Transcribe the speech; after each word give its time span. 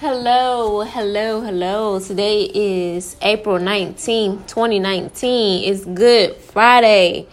Hello, 0.00 0.84
hello, 0.84 1.40
hello. 1.40 1.98
Today 1.98 2.42
is 2.54 3.16
April 3.20 3.58
19th, 3.58 4.46
2019. 4.46 5.64
It's 5.64 5.84
Good 5.84 6.36
Friday. 6.36 7.26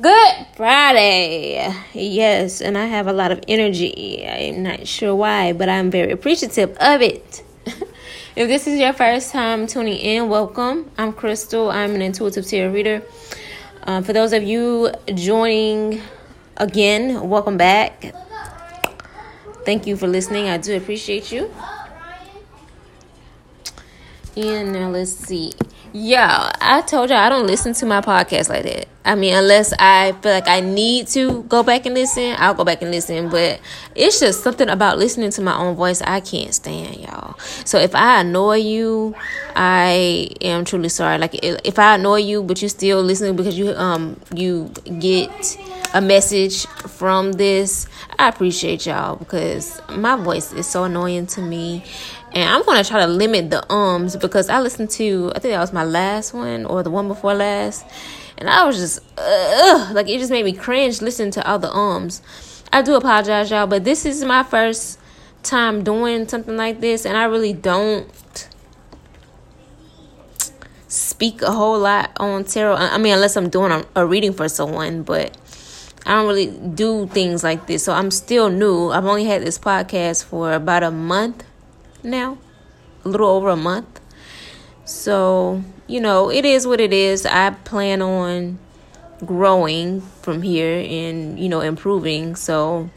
Good 0.00 0.46
Friday. 0.54 1.74
Yes, 1.94 2.60
and 2.60 2.78
I 2.78 2.84
have 2.86 3.08
a 3.08 3.12
lot 3.12 3.32
of 3.32 3.40
energy. 3.48 4.24
I'm 4.24 4.62
not 4.62 4.86
sure 4.86 5.12
why, 5.12 5.52
but 5.52 5.68
I'm 5.68 5.90
very 5.90 6.12
appreciative 6.12 6.76
of 6.78 7.02
it. 7.02 7.42
if 7.66 8.46
this 8.46 8.68
is 8.68 8.78
your 8.78 8.92
first 8.92 9.32
time 9.32 9.66
tuning 9.66 9.98
in, 9.98 10.28
welcome. 10.28 10.88
I'm 10.96 11.12
Crystal. 11.12 11.68
I'm 11.68 11.96
an 11.96 12.02
intuitive 12.02 12.46
tarot 12.46 12.70
reader. 12.70 13.02
Um, 13.82 14.04
for 14.04 14.12
those 14.12 14.32
of 14.32 14.44
you 14.44 14.92
joining 15.16 16.00
again, 16.58 17.28
welcome 17.28 17.56
back. 17.56 18.14
Thank 19.64 19.88
you 19.88 19.96
for 19.96 20.06
listening. 20.06 20.48
I 20.48 20.58
do 20.58 20.76
appreciate 20.76 21.32
you. 21.32 21.50
And 24.38 24.72
now 24.72 24.90
let's 24.90 25.10
see. 25.10 25.52
Yeah, 25.92 26.52
I 26.60 26.82
told 26.82 27.10
y'all 27.10 27.18
I 27.18 27.28
don't 27.28 27.48
listen 27.48 27.72
to 27.72 27.86
my 27.86 28.00
podcast 28.00 28.48
like 28.48 28.62
that. 28.62 28.86
I 29.04 29.16
mean, 29.16 29.34
unless 29.34 29.72
I 29.80 30.12
feel 30.12 30.30
like 30.30 30.46
I 30.46 30.60
need 30.60 31.08
to 31.08 31.42
go 31.44 31.64
back 31.64 31.86
and 31.86 31.94
listen, 31.94 32.36
I'll 32.38 32.54
go 32.54 32.62
back 32.62 32.80
and 32.80 32.92
listen. 32.92 33.30
But 33.30 33.58
it's 33.96 34.20
just 34.20 34.44
something 34.44 34.68
about 34.68 34.96
listening 34.96 35.30
to 35.30 35.42
my 35.42 35.56
own 35.56 35.74
voice 35.74 36.00
I 36.02 36.20
can't 36.20 36.54
stand, 36.54 36.98
y'all. 36.98 37.36
So 37.64 37.78
if 37.80 37.96
I 37.96 38.20
annoy 38.20 38.58
you, 38.58 39.16
I 39.56 40.28
am 40.40 40.64
truly 40.64 40.90
sorry. 40.90 41.18
Like 41.18 41.34
if 41.42 41.76
I 41.76 41.96
annoy 41.96 42.18
you, 42.18 42.44
but 42.44 42.62
you 42.62 42.68
still 42.68 43.02
listening 43.02 43.34
because 43.34 43.58
you 43.58 43.70
um 43.70 44.20
you 44.32 44.70
get 45.00 45.58
a 45.94 46.00
message 46.00 46.66
from 46.66 47.32
this, 47.32 47.88
I 48.18 48.28
appreciate 48.28 48.86
y'all 48.86 49.16
because 49.16 49.80
my 49.88 50.14
voice 50.14 50.52
is 50.52 50.68
so 50.68 50.84
annoying 50.84 51.26
to 51.28 51.40
me 51.40 51.82
and 52.32 52.48
I'm 52.48 52.64
gonna 52.64 52.84
try 52.84 53.00
to 53.00 53.06
limit 53.06 53.50
the 53.50 53.70
ums 53.72 54.16
because 54.16 54.48
I 54.48 54.60
listened 54.60 54.90
to 54.90 55.32
I 55.34 55.38
think 55.38 55.52
that 55.52 55.60
was 55.60 55.72
my 55.72 55.84
last 55.84 56.34
one 56.34 56.66
or 56.66 56.82
the 56.82 56.90
one 56.90 57.08
before 57.08 57.34
last, 57.34 57.86
and 58.36 58.48
I 58.48 58.64
was 58.64 58.76
just 58.76 59.00
ugh, 59.16 59.94
like 59.94 60.08
it 60.08 60.18
just 60.18 60.30
made 60.30 60.44
me 60.44 60.52
cringe 60.52 61.00
listening 61.00 61.30
to 61.32 61.48
all 61.48 61.58
the 61.58 61.72
ums. 61.72 62.22
I 62.72 62.82
do 62.82 62.94
apologize, 62.94 63.50
y'all, 63.50 63.66
but 63.66 63.84
this 63.84 64.04
is 64.04 64.24
my 64.24 64.42
first 64.42 64.98
time 65.42 65.82
doing 65.84 66.28
something 66.28 66.56
like 66.56 66.80
this, 66.80 67.06
and 67.06 67.16
I 67.16 67.24
really 67.24 67.52
don't 67.52 68.48
speak 70.88 71.42
a 71.42 71.52
whole 71.52 71.78
lot 71.78 72.10
on 72.18 72.44
tarot. 72.44 72.76
I 72.76 72.98
mean, 72.98 73.14
unless 73.14 73.36
I'm 73.36 73.48
doing 73.48 73.72
a, 73.72 73.86
a 73.94 74.06
reading 74.06 74.32
for 74.32 74.48
someone, 74.48 75.02
but 75.02 75.36
I 76.06 76.12
don't 76.12 76.26
really 76.26 76.46
do 76.46 77.06
things 77.06 77.44
like 77.44 77.66
this. 77.66 77.84
So 77.84 77.92
I'm 77.92 78.10
still 78.10 78.48
new. 78.48 78.90
I've 78.90 79.04
only 79.04 79.24
had 79.24 79.42
this 79.42 79.58
podcast 79.58 80.24
for 80.24 80.52
about 80.52 80.82
a 80.82 80.90
month 80.90 81.44
now, 82.02 82.38
a 83.04 83.08
little 83.08 83.28
over 83.28 83.50
a 83.50 83.56
month. 83.56 84.00
So, 84.84 85.62
you 85.86 86.00
know, 86.00 86.30
it 86.30 86.44
is 86.44 86.66
what 86.66 86.80
it 86.80 86.92
is. 86.92 87.26
I 87.26 87.50
plan 87.50 88.02
on 88.02 88.58
growing 89.24 90.00
from 90.00 90.42
here 90.42 90.84
and, 90.88 91.38
you 91.38 91.48
know, 91.48 91.60
improving. 91.60 92.36
So, 92.36 92.88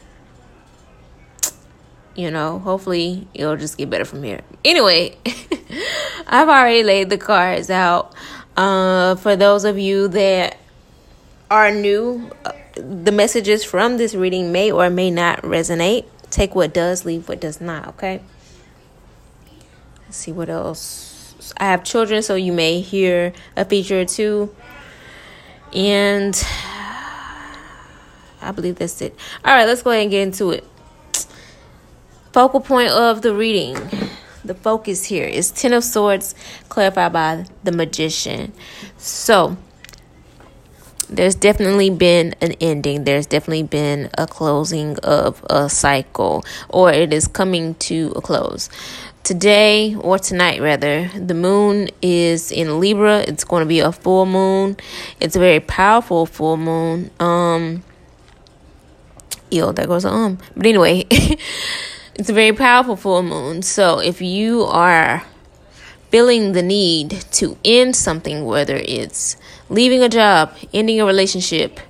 you 2.14 2.30
know, 2.30 2.58
hopefully 2.58 3.26
it'll 3.34 3.56
just 3.56 3.76
get 3.76 3.90
better 3.90 4.04
from 4.04 4.22
here. 4.22 4.40
Anyway, 4.64 5.16
I've 6.26 6.48
already 6.48 6.82
laid 6.82 7.10
the 7.10 7.18
cards 7.18 7.70
out. 7.70 8.14
Uh, 8.56 9.14
for 9.16 9.34
those 9.34 9.64
of 9.64 9.78
you 9.78 10.08
that 10.08 10.58
are 11.50 11.70
new, 11.70 12.30
uh, 12.44 12.52
the 12.74 13.12
messages 13.12 13.64
from 13.64 13.96
this 13.96 14.14
reading 14.14 14.52
may 14.52 14.70
or 14.70 14.90
may 14.90 15.10
not 15.10 15.42
resonate. 15.42 16.06
Take 16.30 16.54
what 16.54 16.72
does, 16.72 17.04
leave 17.04 17.28
what 17.28 17.40
does 17.40 17.60
not, 17.60 17.88
okay? 17.88 18.22
Let's 20.12 20.18
see 20.18 20.32
what 20.32 20.50
else. 20.50 21.34
I 21.56 21.64
have 21.64 21.84
children, 21.84 22.20
so 22.20 22.34
you 22.34 22.52
may 22.52 22.82
hear 22.82 23.32
a 23.56 23.64
feature 23.64 24.02
or 24.02 24.04
two. 24.04 24.54
And 25.72 26.34
I 28.42 28.52
believe 28.54 28.76
that's 28.76 29.00
it. 29.00 29.16
All 29.42 29.54
right, 29.54 29.64
let's 29.66 29.80
go 29.80 29.90
ahead 29.90 30.02
and 30.02 30.10
get 30.10 30.20
into 30.20 30.50
it. 30.50 30.66
Focal 32.34 32.60
point 32.60 32.90
of 32.90 33.22
the 33.22 33.34
reading. 33.34 33.78
The 34.44 34.52
focus 34.54 35.06
here 35.06 35.24
is 35.24 35.50
Ten 35.50 35.72
of 35.72 35.82
Swords, 35.82 36.34
clarified 36.68 37.14
by 37.14 37.46
the 37.64 37.72
Magician. 37.72 38.52
So, 38.98 39.56
there's 41.08 41.34
definitely 41.34 41.88
been 41.88 42.34
an 42.42 42.52
ending. 42.60 43.04
There's 43.04 43.26
definitely 43.26 43.62
been 43.62 44.10
a 44.18 44.26
closing 44.26 44.98
of 44.98 45.42
a 45.48 45.70
cycle, 45.70 46.44
or 46.68 46.90
it 46.90 47.14
is 47.14 47.26
coming 47.28 47.76
to 47.76 48.12
a 48.14 48.20
close 48.20 48.68
today 49.24 49.94
or 49.94 50.18
tonight 50.18 50.60
rather 50.60 51.08
the 51.08 51.34
moon 51.34 51.88
is 52.00 52.50
in 52.50 52.80
libra. 52.80 53.20
It's 53.20 53.44
going 53.44 53.62
to 53.62 53.66
be 53.66 53.80
a 53.80 53.92
full 53.92 54.26
moon. 54.26 54.76
It's 55.20 55.36
a 55.36 55.38
very 55.38 55.60
powerful 55.60 56.26
full 56.26 56.56
moon. 56.56 57.10
Um 57.20 57.84
yo 59.50 59.70
that 59.72 59.86
goes 59.86 60.04
um 60.04 60.38
but 60.56 60.66
anyway 60.66 61.04
it's 61.10 62.30
a 62.30 62.32
very 62.32 62.52
powerful 62.52 62.96
full 62.96 63.22
moon. 63.22 63.62
So 63.62 63.98
if 63.98 64.20
you 64.20 64.62
are 64.62 65.24
feeling 66.10 66.52
the 66.52 66.62
need 66.62 67.10
to 67.32 67.56
end 67.64 67.96
something 67.96 68.44
whether 68.44 68.76
it's 68.76 69.36
leaving 69.70 70.02
a 70.02 70.08
job 70.08 70.54
ending 70.74 71.00
a 71.00 71.06
relationship 71.06 71.80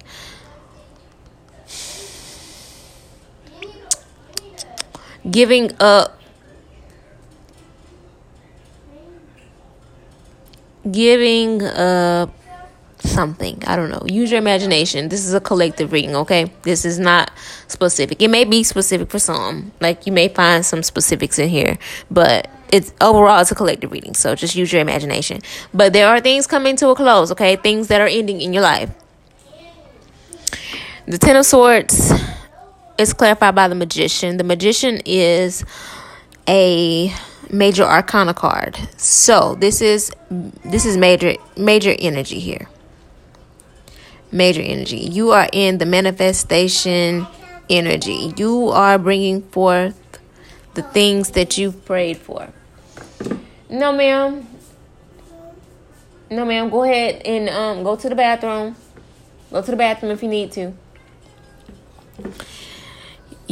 giving 5.28 5.72
up 5.80 6.21
giving 10.90 11.62
uh 11.62 12.26
something. 13.02 13.62
I 13.66 13.76
don't 13.76 13.90
know. 13.90 14.02
Use 14.06 14.30
your 14.30 14.38
imagination. 14.38 15.08
This 15.08 15.26
is 15.26 15.34
a 15.34 15.40
collective 15.40 15.92
reading, 15.92 16.14
okay? 16.16 16.52
This 16.62 16.84
is 16.84 16.98
not 16.98 17.30
specific. 17.68 18.22
It 18.22 18.28
may 18.28 18.44
be 18.44 18.62
specific 18.62 19.10
for 19.10 19.18
some. 19.18 19.72
Like 19.80 20.06
you 20.06 20.12
may 20.12 20.28
find 20.28 20.64
some 20.64 20.82
specifics 20.82 21.38
in 21.38 21.48
here, 21.48 21.78
but 22.10 22.48
it's 22.70 22.92
overall 23.00 23.40
it's 23.40 23.50
a 23.50 23.54
collective 23.54 23.92
reading. 23.92 24.14
So 24.14 24.34
just 24.34 24.54
use 24.54 24.72
your 24.72 24.80
imagination. 24.80 25.40
But 25.74 25.92
there 25.92 26.08
are 26.08 26.20
things 26.20 26.46
coming 26.46 26.76
to 26.76 26.88
a 26.88 26.94
close, 26.94 27.30
okay? 27.32 27.56
Things 27.56 27.88
that 27.88 28.00
are 28.00 28.06
ending 28.06 28.40
in 28.40 28.52
your 28.52 28.62
life. 28.62 28.90
The 31.06 31.18
10 31.18 31.36
of 31.36 31.46
swords 31.46 32.12
is 32.96 33.12
clarified 33.12 33.54
by 33.54 33.68
the 33.68 33.74
magician. 33.74 34.36
The 34.36 34.44
magician 34.44 35.00
is 35.04 35.64
a 36.48 37.12
major 37.52 37.84
arcana 37.84 38.34
card. 38.34 38.76
So 38.96 39.54
this 39.54 39.80
is 39.80 40.10
this 40.64 40.84
is 40.84 40.96
major 40.96 41.34
major 41.56 41.94
energy 41.98 42.40
here. 42.40 42.68
Major 44.32 44.62
energy. 44.62 44.96
You 44.96 45.30
are 45.30 45.48
in 45.52 45.78
the 45.78 45.86
manifestation 45.86 47.26
energy. 47.68 48.32
You 48.36 48.70
are 48.70 48.98
bringing 48.98 49.42
forth 49.42 49.98
the 50.74 50.82
things 50.82 51.30
that 51.32 51.58
you've 51.58 51.84
prayed 51.84 52.16
for. 52.16 52.48
No, 53.68 53.92
ma'am. 53.92 54.48
No, 56.30 56.46
ma'am. 56.46 56.70
Go 56.70 56.82
ahead 56.82 57.22
and 57.26 57.48
um 57.50 57.84
go 57.84 57.94
to 57.94 58.08
the 58.08 58.14
bathroom. 58.14 58.74
Go 59.52 59.60
to 59.60 59.70
the 59.70 59.76
bathroom 59.76 60.12
if 60.12 60.22
you 60.22 60.28
need 60.30 60.50
to 60.52 60.72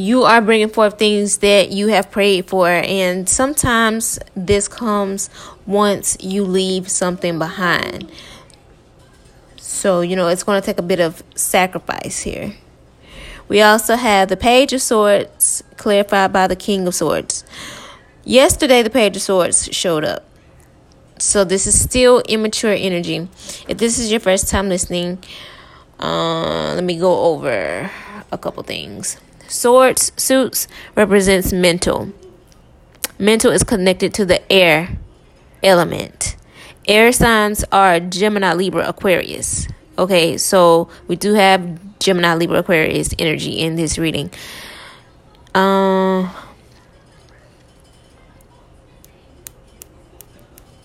you 0.00 0.22
are 0.22 0.40
bringing 0.40 0.70
forth 0.70 0.98
things 0.98 1.38
that 1.38 1.70
you 1.70 1.88
have 1.88 2.10
prayed 2.10 2.48
for 2.48 2.68
and 2.68 3.28
sometimes 3.28 4.18
this 4.34 4.66
comes 4.66 5.28
once 5.66 6.16
you 6.20 6.42
leave 6.42 6.90
something 6.90 7.38
behind. 7.38 8.10
So 9.58 10.00
you 10.00 10.16
know 10.16 10.28
it's 10.28 10.42
going 10.42 10.60
to 10.60 10.64
take 10.64 10.78
a 10.78 10.82
bit 10.82 11.00
of 11.00 11.22
sacrifice 11.34 12.20
here. 12.20 12.54
We 13.48 13.60
also 13.60 13.96
have 13.96 14.28
the 14.30 14.38
page 14.38 14.72
of 14.72 14.80
swords 14.80 15.62
clarified 15.76 16.32
by 16.32 16.46
the 16.46 16.56
king 16.56 16.86
of 16.86 16.94
swords. 16.94 17.44
Yesterday 18.24 18.82
the 18.82 18.90
page 18.90 19.16
of 19.16 19.22
swords 19.22 19.68
showed 19.70 20.04
up. 20.04 20.24
So 21.18 21.44
this 21.44 21.66
is 21.66 21.78
still 21.78 22.22
immature 22.26 22.72
energy. 22.72 23.28
If 23.68 23.76
this 23.76 23.98
is 23.98 24.10
your 24.10 24.20
first 24.20 24.48
time 24.48 24.70
listening 24.70 25.22
uh, 25.98 26.72
let 26.74 26.84
me 26.84 26.98
go 26.98 27.24
over 27.24 27.90
a 28.32 28.38
couple 28.38 28.62
things 28.62 29.18
Swords 29.50 30.12
suits 30.16 30.68
represents 30.94 31.52
mental. 31.52 32.12
Mental 33.18 33.50
is 33.50 33.64
connected 33.64 34.14
to 34.14 34.24
the 34.24 34.40
air 34.50 34.96
element. 35.60 36.36
Air 36.86 37.10
signs 37.10 37.64
are 37.72 37.98
Gemini, 37.98 38.52
Libra, 38.52 38.88
Aquarius. 38.88 39.66
Okay, 39.98 40.36
so 40.36 40.88
we 41.08 41.16
do 41.16 41.34
have 41.34 41.98
Gemini, 41.98 42.34
Libra, 42.34 42.60
Aquarius 42.60 43.12
energy 43.18 43.58
in 43.58 43.74
this 43.74 43.98
reading. 43.98 44.30
Um, 45.52 46.30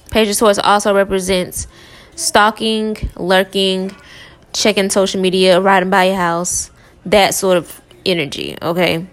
Page 0.10 0.30
of 0.30 0.36
Swords 0.36 0.58
also 0.58 0.96
represents 0.96 1.68
stalking, 2.16 2.98
lurking, 3.16 3.96
checking 4.54 4.90
social 4.90 5.22
media, 5.22 5.62
riding 5.62 5.92
by 5.92 6.06
your 6.06 6.16
house, 6.16 6.72
that 7.06 7.36
sort 7.36 7.58
of 7.58 7.80
energy, 8.06 8.58
okay? 8.62 9.08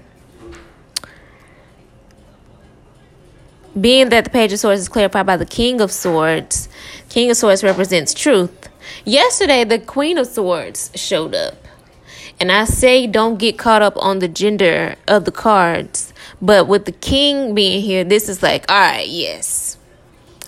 being 3.80 4.10
that 4.10 4.24
the 4.24 4.30
Page 4.30 4.52
of 4.52 4.58
Swords 4.58 4.82
is 4.82 4.88
clarified 4.88 5.26
by 5.26 5.36
the 5.36 5.46
King 5.46 5.80
of 5.80 5.90
Swords, 5.90 6.68
King 7.08 7.30
of 7.30 7.36
Swords 7.36 7.64
represents 7.64 8.12
truth. 8.12 8.68
Yesterday, 9.04 9.64
the 9.64 9.78
Queen 9.78 10.18
of 10.18 10.26
Swords 10.26 10.90
showed 10.94 11.34
up. 11.34 11.54
And 12.40 12.50
I 12.50 12.64
say 12.64 13.06
don't 13.06 13.38
get 13.38 13.58
caught 13.58 13.82
up 13.82 13.96
on 13.96 14.18
the 14.18 14.28
gender 14.28 14.96
of 15.06 15.24
the 15.24 15.30
cards. 15.30 16.12
But 16.40 16.66
with 16.66 16.86
the 16.86 16.92
king 16.92 17.54
being 17.54 17.82
here, 17.82 18.02
this 18.02 18.28
is 18.28 18.42
like, 18.42 18.70
all 18.70 18.76
right, 18.76 19.06
yes. 19.06 19.78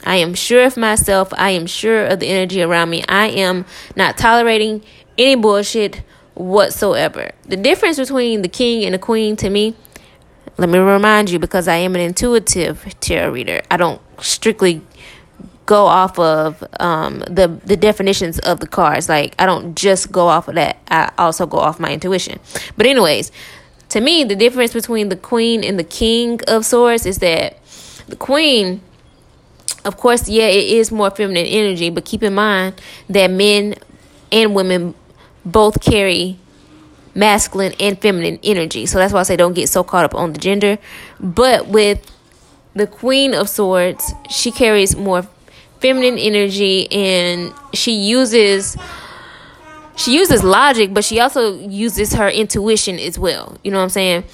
I 0.04 0.16
am 0.16 0.34
sure 0.34 0.64
of 0.64 0.76
myself. 0.76 1.32
I 1.38 1.50
am 1.50 1.66
sure 1.66 2.04
of 2.06 2.20
the 2.20 2.26
energy 2.26 2.62
around 2.62 2.90
me. 2.90 3.04
I 3.08 3.28
am 3.28 3.64
not 3.94 4.18
tolerating 4.18 4.82
any 5.16 5.36
bullshit 5.36 6.02
whatsoever. 6.34 7.32
The 7.44 7.56
difference 7.56 7.98
between 7.98 8.42
the 8.42 8.48
king 8.48 8.84
and 8.84 8.94
the 8.94 8.98
queen 8.98 9.36
to 9.36 9.50
me, 9.50 9.74
let 10.56 10.68
me 10.68 10.78
remind 10.78 11.30
you 11.30 11.38
because 11.38 11.68
I 11.68 11.76
am 11.76 11.94
an 11.94 12.00
intuitive 12.00 12.94
tarot 13.00 13.30
reader. 13.30 13.62
I 13.70 13.76
don't 13.76 14.00
strictly 14.20 14.82
go 15.66 15.86
off 15.86 16.18
of 16.18 16.62
um, 16.78 17.20
the 17.20 17.48
the 17.64 17.76
definitions 17.76 18.38
of 18.40 18.60
the 18.60 18.66
cards. 18.66 19.08
Like 19.08 19.34
I 19.38 19.46
don't 19.46 19.74
just 19.74 20.12
go 20.12 20.28
off 20.28 20.48
of 20.48 20.54
that. 20.54 20.76
I 20.90 21.10
also 21.18 21.46
go 21.46 21.58
off 21.58 21.80
my 21.80 21.92
intuition. 21.92 22.38
But 22.76 22.86
anyways, 22.86 23.32
to 23.90 24.00
me, 24.00 24.24
the 24.24 24.36
difference 24.36 24.72
between 24.72 25.08
the 25.08 25.16
queen 25.16 25.64
and 25.64 25.78
the 25.78 25.84
king 25.84 26.40
of 26.46 26.64
swords 26.64 27.06
is 27.06 27.18
that 27.18 27.58
the 28.08 28.16
queen, 28.16 28.80
of 29.84 29.96
course, 29.96 30.28
yeah, 30.28 30.46
it 30.46 30.64
is 30.64 30.92
more 30.92 31.10
feminine 31.10 31.46
energy. 31.46 31.90
But 31.90 32.04
keep 32.04 32.22
in 32.22 32.34
mind 32.34 32.80
that 33.08 33.30
men 33.30 33.74
and 34.30 34.54
women 34.54 34.94
both 35.44 35.80
carry 35.80 36.38
masculine 37.14 37.72
and 37.78 38.00
feminine 38.00 38.38
energy. 38.42 38.86
So 38.86 38.98
that's 38.98 39.12
why 39.12 39.20
I 39.20 39.22
say 39.24 39.36
don't 39.36 39.54
get 39.54 39.68
so 39.68 39.84
caught 39.84 40.04
up 40.04 40.14
on 40.14 40.32
the 40.32 40.38
gender. 40.38 40.78
But 41.20 41.68
with 41.68 42.10
the 42.74 42.86
Queen 42.86 43.34
of 43.34 43.48
Swords, 43.48 44.12
she 44.30 44.50
carries 44.50 44.96
more 44.96 45.26
feminine 45.80 46.18
energy 46.18 46.90
and 46.90 47.52
she 47.74 47.92
uses 47.92 48.74
she 49.96 50.14
uses 50.16 50.42
logic 50.42 50.94
but 50.94 51.04
she 51.04 51.20
also 51.20 51.58
uses 51.58 52.14
her 52.14 52.26
intuition 52.30 52.98
as 52.98 53.18
well 53.18 53.58
you 53.62 53.70
know 53.70 53.76
what 53.76 53.82
i'm 53.84 53.90
saying 53.90 54.24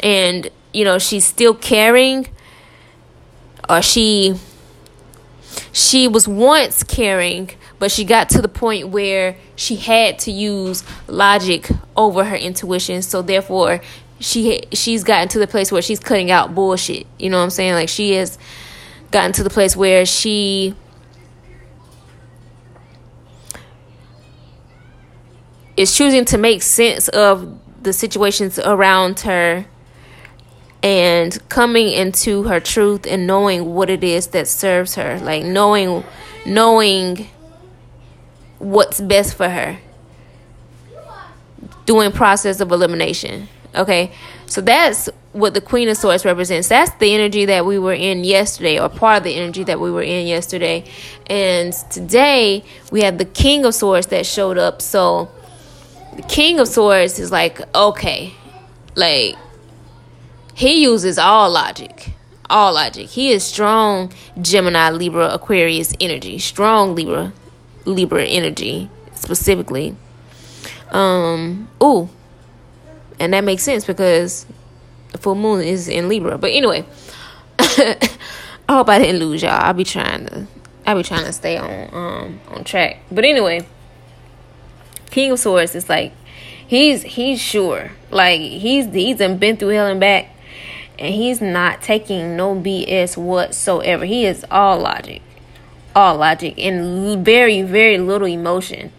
and 0.00 0.48
you 0.72 0.86
know 0.86 0.98
she's 0.98 1.26
still 1.26 1.52
caring 1.52 2.26
or 3.68 3.82
she 3.82 4.34
she 5.72 6.08
was 6.08 6.26
once 6.26 6.82
caring 6.82 7.50
but 7.78 7.90
she 7.90 8.04
got 8.04 8.28
to 8.30 8.42
the 8.42 8.48
point 8.48 8.88
where 8.88 9.36
she 9.56 9.76
had 9.76 10.18
to 10.20 10.32
use 10.32 10.84
logic 11.06 11.68
over 11.96 12.24
her 12.24 12.36
intuition. 12.36 13.02
So 13.02 13.22
therefore 13.22 13.80
she 14.20 14.62
she's 14.72 15.04
gotten 15.04 15.28
to 15.28 15.38
the 15.38 15.46
place 15.46 15.70
where 15.70 15.82
she's 15.82 16.00
cutting 16.00 16.30
out 16.30 16.54
bullshit. 16.54 17.06
You 17.18 17.30
know 17.30 17.38
what 17.38 17.44
i'm 17.44 17.50
saying? 17.50 17.74
Like 17.74 17.88
she 17.88 18.12
has 18.12 18.38
gotten 19.10 19.32
to 19.32 19.42
the 19.42 19.50
place 19.50 19.76
where 19.76 20.04
she 20.04 20.74
is 25.76 25.96
choosing 25.96 26.24
to 26.26 26.38
make 26.38 26.62
sense 26.62 27.08
of 27.08 27.58
the 27.82 27.92
situations 27.92 28.58
around 28.58 29.20
her 29.20 29.64
and 30.82 31.48
coming 31.48 31.88
into 31.88 32.44
her 32.44 32.58
truth 32.60 33.06
and 33.06 33.26
knowing 33.26 33.74
what 33.74 33.88
it 33.88 34.02
is 34.02 34.28
that 34.28 34.48
serves 34.48 34.96
her. 34.96 35.18
Like 35.20 35.44
knowing 35.44 36.04
knowing 36.44 37.28
what's 38.58 39.00
best 39.00 39.34
for 39.34 39.48
her 39.48 39.78
doing 41.86 42.12
process 42.12 42.60
of 42.60 42.70
elimination 42.70 43.48
okay 43.74 44.12
so 44.46 44.62
that's 44.62 45.10
what 45.32 45.52
the 45.52 45.60
Queen 45.60 45.88
of 45.88 45.96
Swords 45.96 46.24
represents. 46.24 46.68
That's 46.68 46.90
the 46.92 47.14
energy 47.14 47.44
that 47.44 47.66
we 47.66 47.78
were 47.78 47.92
in 47.92 48.24
yesterday, 48.24 48.80
or 48.80 48.88
part 48.88 49.18
of 49.18 49.24
the 49.24 49.34
energy 49.34 49.62
that 49.64 49.78
we 49.78 49.90
were 49.90 50.02
in 50.02 50.26
yesterday. 50.26 50.84
And 51.28 51.72
today 51.90 52.64
we 52.90 53.02
have 53.02 53.18
the 53.18 53.26
King 53.26 53.64
of 53.66 53.74
Swords 53.74 54.06
that 54.08 54.24
showed 54.24 54.56
up. 54.56 54.80
So 54.80 55.30
the 56.16 56.22
King 56.22 56.58
of 56.60 56.68
Swords 56.68 57.18
is 57.18 57.30
like, 57.30 57.60
okay, 57.74 58.32
like 58.94 59.36
he 60.54 60.82
uses 60.82 61.18
all 61.18 61.50
logic. 61.50 62.12
All 62.50 62.72
logic. 62.72 63.08
He 63.08 63.30
is 63.30 63.44
strong 63.44 64.10
Gemini, 64.40 64.90
Libra, 64.90 65.28
Aquarius 65.28 65.94
energy. 66.00 66.38
Strong 66.38 66.94
Libra, 66.94 67.34
Libra 67.88 68.24
energy 68.24 68.90
specifically. 69.14 69.96
Um, 70.90 71.68
ooh, 71.82 72.08
and 73.18 73.32
that 73.32 73.44
makes 73.44 73.62
sense 73.62 73.84
because 73.84 74.46
the 75.12 75.18
full 75.18 75.34
moon 75.34 75.62
is 75.62 75.88
in 75.88 76.08
Libra. 76.08 76.38
But 76.38 76.52
anyway, 76.52 76.84
I 77.58 78.08
hope 78.68 78.88
I 78.88 78.98
didn't 78.98 79.20
lose 79.20 79.42
y'all. 79.42 79.52
I'll 79.52 79.74
be 79.74 79.84
trying 79.84 80.26
to 80.26 80.46
I'll 80.86 80.96
be 80.96 81.02
trying 81.02 81.24
to 81.24 81.32
stay 81.32 81.56
on 81.56 81.94
um 81.94 82.40
on 82.48 82.64
track. 82.64 82.98
But 83.10 83.24
anyway, 83.24 83.66
King 85.10 85.32
of 85.32 85.38
Swords 85.38 85.74
is 85.74 85.88
like 85.88 86.12
he's 86.66 87.02
he's 87.02 87.40
sure. 87.40 87.92
Like 88.10 88.40
he's 88.40 88.86
he's 88.86 89.18
been 89.18 89.56
through 89.56 89.68
hell 89.68 89.86
and 89.86 90.00
back 90.00 90.34
and 90.98 91.14
he's 91.14 91.40
not 91.40 91.80
taking 91.82 92.36
no 92.36 92.54
BS 92.54 93.16
whatsoever. 93.16 94.04
He 94.04 94.26
is 94.26 94.44
all 94.50 94.80
logic. 94.80 95.22
All 95.98 96.16
logic 96.16 96.54
and 96.58 97.24
very, 97.24 97.62
very 97.62 97.98
little 97.98 98.28
emotion. 98.28 98.92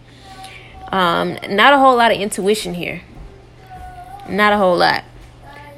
Um, 0.91 1.37
not 1.47 1.73
a 1.73 1.77
whole 1.77 1.95
lot 1.95 2.11
of 2.11 2.19
intuition 2.19 2.73
here. 2.73 3.03
Not 4.27 4.51
a 4.51 4.57
whole 4.57 4.75
lot. 4.75 5.05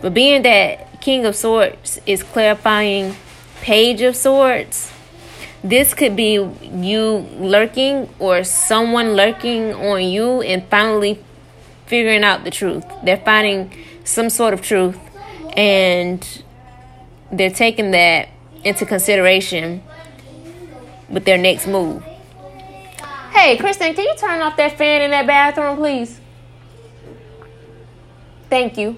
But 0.01 0.15
being 0.15 0.41
that 0.41 1.00
King 1.00 1.27
of 1.27 1.35
Swords 1.35 2.01
is 2.07 2.23
clarifying 2.23 3.15
Page 3.62 4.01
of 4.01 4.15
Swords, 4.15 4.91
this 5.63 5.94
could 5.94 6.15
be 6.15 6.44
you 6.73 7.27
lurking 7.38 8.09
or 8.18 8.44
someone 8.44 9.13
lurking 9.13 9.75
on 9.75 10.01
you 10.01 10.41
and 10.41 10.65
finally 10.69 11.23
figuring 11.85 12.23
out 12.23 12.45
the 12.45 12.50
truth. 12.50 12.83
They're 13.03 13.18
finding 13.18 13.71
some 14.06 14.31
sort 14.31 14.56
of 14.56 14.63
truth 14.63 14.97
and 15.56 16.44
they're 17.31 17.51
taking 17.51 17.91
that 17.91 18.29
into 18.63 18.88
consideration 18.88 19.83
with 21.11 21.25
their 21.25 21.37
next 21.37 21.67
move. 21.67 22.03
Hey, 23.31 23.57
Kristen, 23.57 23.93
can 23.93 24.05
you 24.05 24.15
turn 24.17 24.41
off 24.41 24.57
that 24.57 24.77
fan 24.77 25.01
in 25.01 25.11
that 25.11 25.27
bathroom, 25.27 25.77
please? 25.77 26.19
Thank 28.49 28.77
you. 28.77 28.97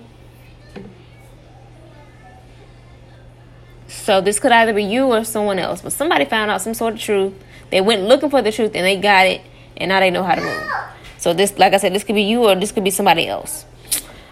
So 3.88 4.20
this 4.20 4.40
could 4.40 4.52
either 4.52 4.74
be 4.74 4.84
you 4.84 5.06
or 5.06 5.24
someone 5.24 5.60
else, 5.60 5.82
but 5.82 5.94
somebody 5.94 6.26
found 6.26 6.52
out 6.52 6.62
some 6.62 6.74
sort 6.74 6.96
of 6.96 7.00
truth. 7.00 7.34
They 7.70 7.80
went 7.80 8.02
looking 8.04 8.30
for 8.30 8.42
the 8.42 8.52
truth 8.52 8.72
and 8.76 8.86
they 8.86 8.98
got 8.98 9.28
it, 9.28 9.42
and 9.78 9.90
now 9.90 10.00
they 10.00 10.12
know 10.12 10.24
how 10.24 10.36
to 10.36 10.42
move. 10.42 10.72
So 11.18 11.34
this, 11.34 11.58
like 11.58 11.74
I 11.74 11.78
said, 11.78 11.94
this 11.94 12.04
could 12.04 12.16
be 12.16 12.24
you 12.24 12.44
or 12.44 12.56
this 12.56 12.72
could 12.72 12.84
be 12.84 12.90
somebody 12.90 13.28
else. 13.28 13.66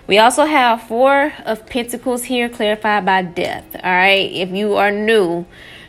We 0.08 0.18
also 0.18 0.46
have 0.46 0.84
four 0.84 1.32
of 1.46 1.66
pentacles 1.68 2.26
here 2.26 2.50
clarified 2.50 3.06
by 3.06 3.22
death. 3.22 3.64
All 3.76 3.92
right, 3.92 4.30
if 4.30 4.50
you 4.50 4.76
are 4.76 4.92
new, 4.92 5.46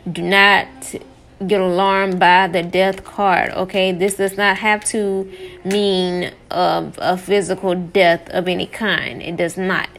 do 0.09 0.21
not 0.21 0.67
get 1.47 1.61
alarmed 1.61 2.19
by 2.19 2.47
the 2.47 2.63
death 2.63 3.03
card. 3.03 3.51
Okay, 3.51 3.91
this 3.91 4.15
does 4.15 4.37
not 4.37 4.57
have 4.57 4.83
to 4.85 5.31
mean 5.63 6.33
of 6.49 6.97
a 7.01 7.17
physical 7.17 7.75
death 7.75 8.29
of 8.29 8.47
any 8.47 8.67
kind. 8.67 9.21
It 9.21 9.35
does 9.35 9.57
not. 9.57 9.89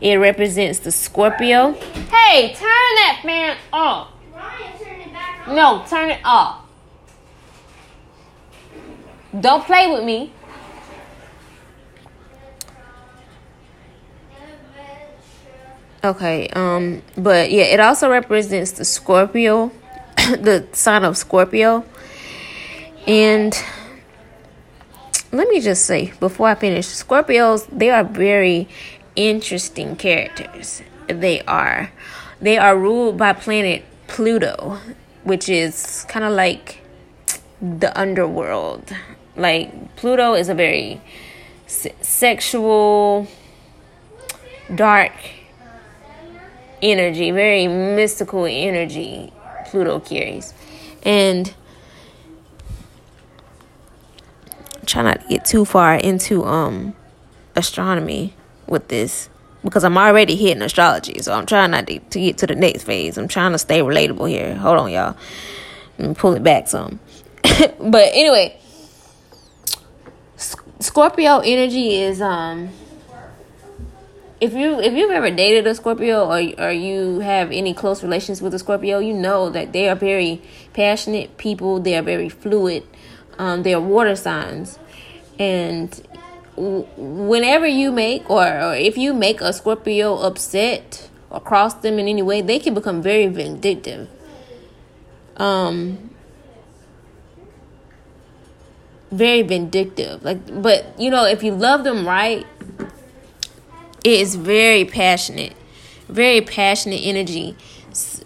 It 0.00 0.16
represents 0.16 0.80
the 0.80 0.92
Scorpio. 0.92 1.72
Hey, 1.72 2.54
turn 2.54 2.94
that 3.00 3.20
fan 3.22 3.56
off. 3.72 4.12
No, 5.48 5.84
turn 5.88 6.10
it 6.10 6.20
off. 6.24 6.62
Don't 9.38 9.64
play 9.64 9.90
with 9.92 10.04
me. 10.04 10.32
Okay, 16.04 16.48
um, 16.50 17.02
but 17.16 17.50
yeah, 17.50 17.64
it 17.64 17.80
also 17.80 18.08
represents 18.08 18.72
the 18.72 18.84
Scorpio, 18.84 19.72
the 20.40 20.66
sign 20.72 21.04
of 21.04 21.16
Scorpio. 21.16 21.84
And 23.06 23.56
let 25.30 25.48
me 25.48 25.60
just 25.60 25.86
say 25.86 26.12
before 26.18 26.48
I 26.48 26.56
finish, 26.56 26.86
Scorpios, 26.86 27.68
they 27.70 27.90
are 27.90 28.02
very 28.02 28.68
interesting 29.14 29.94
characters. 29.94 30.82
They 31.06 31.42
are. 31.42 31.92
They 32.40 32.58
are 32.58 32.76
ruled 32.76 33.18
by 33.18 33.34
planet 33.34 33.84
Pluto, 34.08 34.80
which 35.22 35.48
is 35.48 36.04
kind 36.08 36.24
of 36.24 36.32
like 36.32 36.80
the 37.60 37.96
underworld. 37.98 38.90
Like 39.36 39.94
Pluto 39.94 40.34
is 40.34 40.48
a 40.48 40.54
very 40.54 41.00
se- 41.68 41.94
sexual, 42.00 43.28
dark 44.74 45.12
energy, 46.82 47.30
very 47.30 47.68
mystical 47.68 48.44
energy 48.44 49.32
Pluto 49.66 50.00
carries. 50.00 50.52
And 51.02 51.54
try 54.86 55.02
not 55.02 55.20
to 55.22 55.28
get 55.28 55.44
too 55.44 55.64
far 55.64 55.94
into 55.96 56.44
um 56.44 56.94
astronomy 57.56 58.34
with 58.66 58.88
this 58.88 59.28
because 59.64 59.82
I'm 59.84 59.98
already 59.98 60.36
hitting 60.36 60.62
astrology. 60.62 61.20
So 61.22 61.32
I'm 61.32 61.46
trying 61.46 61.72
not 61.72 61.86
to, 61.88 61.98
to 61.98 62.20
get 62.20 62.38
to 62.38 62.46
the 62.46 62.54
next 62.54 62.84
phase. 62.84 63.18
I'm 63.18 63.28
trying 63.28 63.52
to 63.52 63.58
stay 63.58 63.80
relatable 63.80 64.28
here. 64.28 64.54
Hold 64.54 64.78
on, 64.78 64.90
y'all. 64.92 65.16
Let 65.98 66.08
me 66.08 66.14
pull 66.14 66.34
it 66.34 66.42
back 66.42 66.68
some. 66.68 67.00
but 67.42 68.10
anyway, 68.12 68.58
Scorpio 70.80 71.38
energy 71.38 71.96
is 71.96 72.20
um 72.20 72.70
if 74.40 74.52
you 74.52 74.78
if 74.80 74.92
you've 74.92 75.10
ever 75.10 75.30
dated 75.30 75.66
a 75.66 75.74
Scorpio 75.74 76.26
or 76.26 76.40
or 76.62 76.70
you 76.70 77.20
have 77.20 77.50
any 77.52 77.72
close 77.72 78.02
relations 78.02 78.42
with 78.42 78.52
a 78.54 78.58
Scorpio, 78.58 78.98
you 78.98 79.14
know 79.14 79.48
that 79.50 79.72
they 79.72 79.88
are 79.88 79.94
very 79.94 80.42
passionate 80.74 81.38
people. 81.38 81.80
They 81.80 81.96
are 81.96 82.02
very 82.02 82.28
fluid. 82.28 82.84
Um, 83.38 83.62
they 83.62 83.74
are 83.74 83.80
water 83.80 84.16
signs, 84.16 84.78
and 85.38 85.90
whenever 86.56 87.66
you 87.66 87.92
make 87.92 88.28
or, 88.30 88.46
or 88.46 88.74
if 88.74 88.96
you 88.96 89.12
make 89.12 89.40
a 89.40 89.52
Scorpio 89.52 90.16
upset 90.16 91.08
or 91.30 91.40
cross 91.40 91.74
them 91.74 91.98
in 91.98 92.08
any 92.08 92.22
way, 92.22 92.40
they 92.40 92.58
can 92.58 92.74
become 92.74 93.02
very 93.02 93.26
vindictive. 93.26 94.08
Um, 95.36 96.10
very 99.10 99.42
vindictive. 99.42 100.24
Like, 100.24 100.62
but 100.62 100.98
you 100.98 101.10
know, 101.10 101.24
if 101.24 101.42
you 101.42 101.52
love 101.52 101.84
them 101.84 102.06
right, 102.06 102.46
it 104.06 104.20
is 104.20 104.36
very 104.36 104.84
passionate, 104.84 105.52
very 106.08 106.40
passionate 106.40 107.00
energy, 107.02 107.56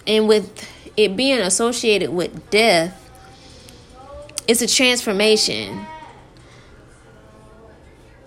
and 0.06 0.28
with 0.28 0.68
it 0.94 1.16
being 1.16 1.38
associated 1.38 2.10
with 2.10 2.50
death, 2.50 3.10
it's 4.46 4.60
a 4.60 4.66
transformation. 4.66 5.86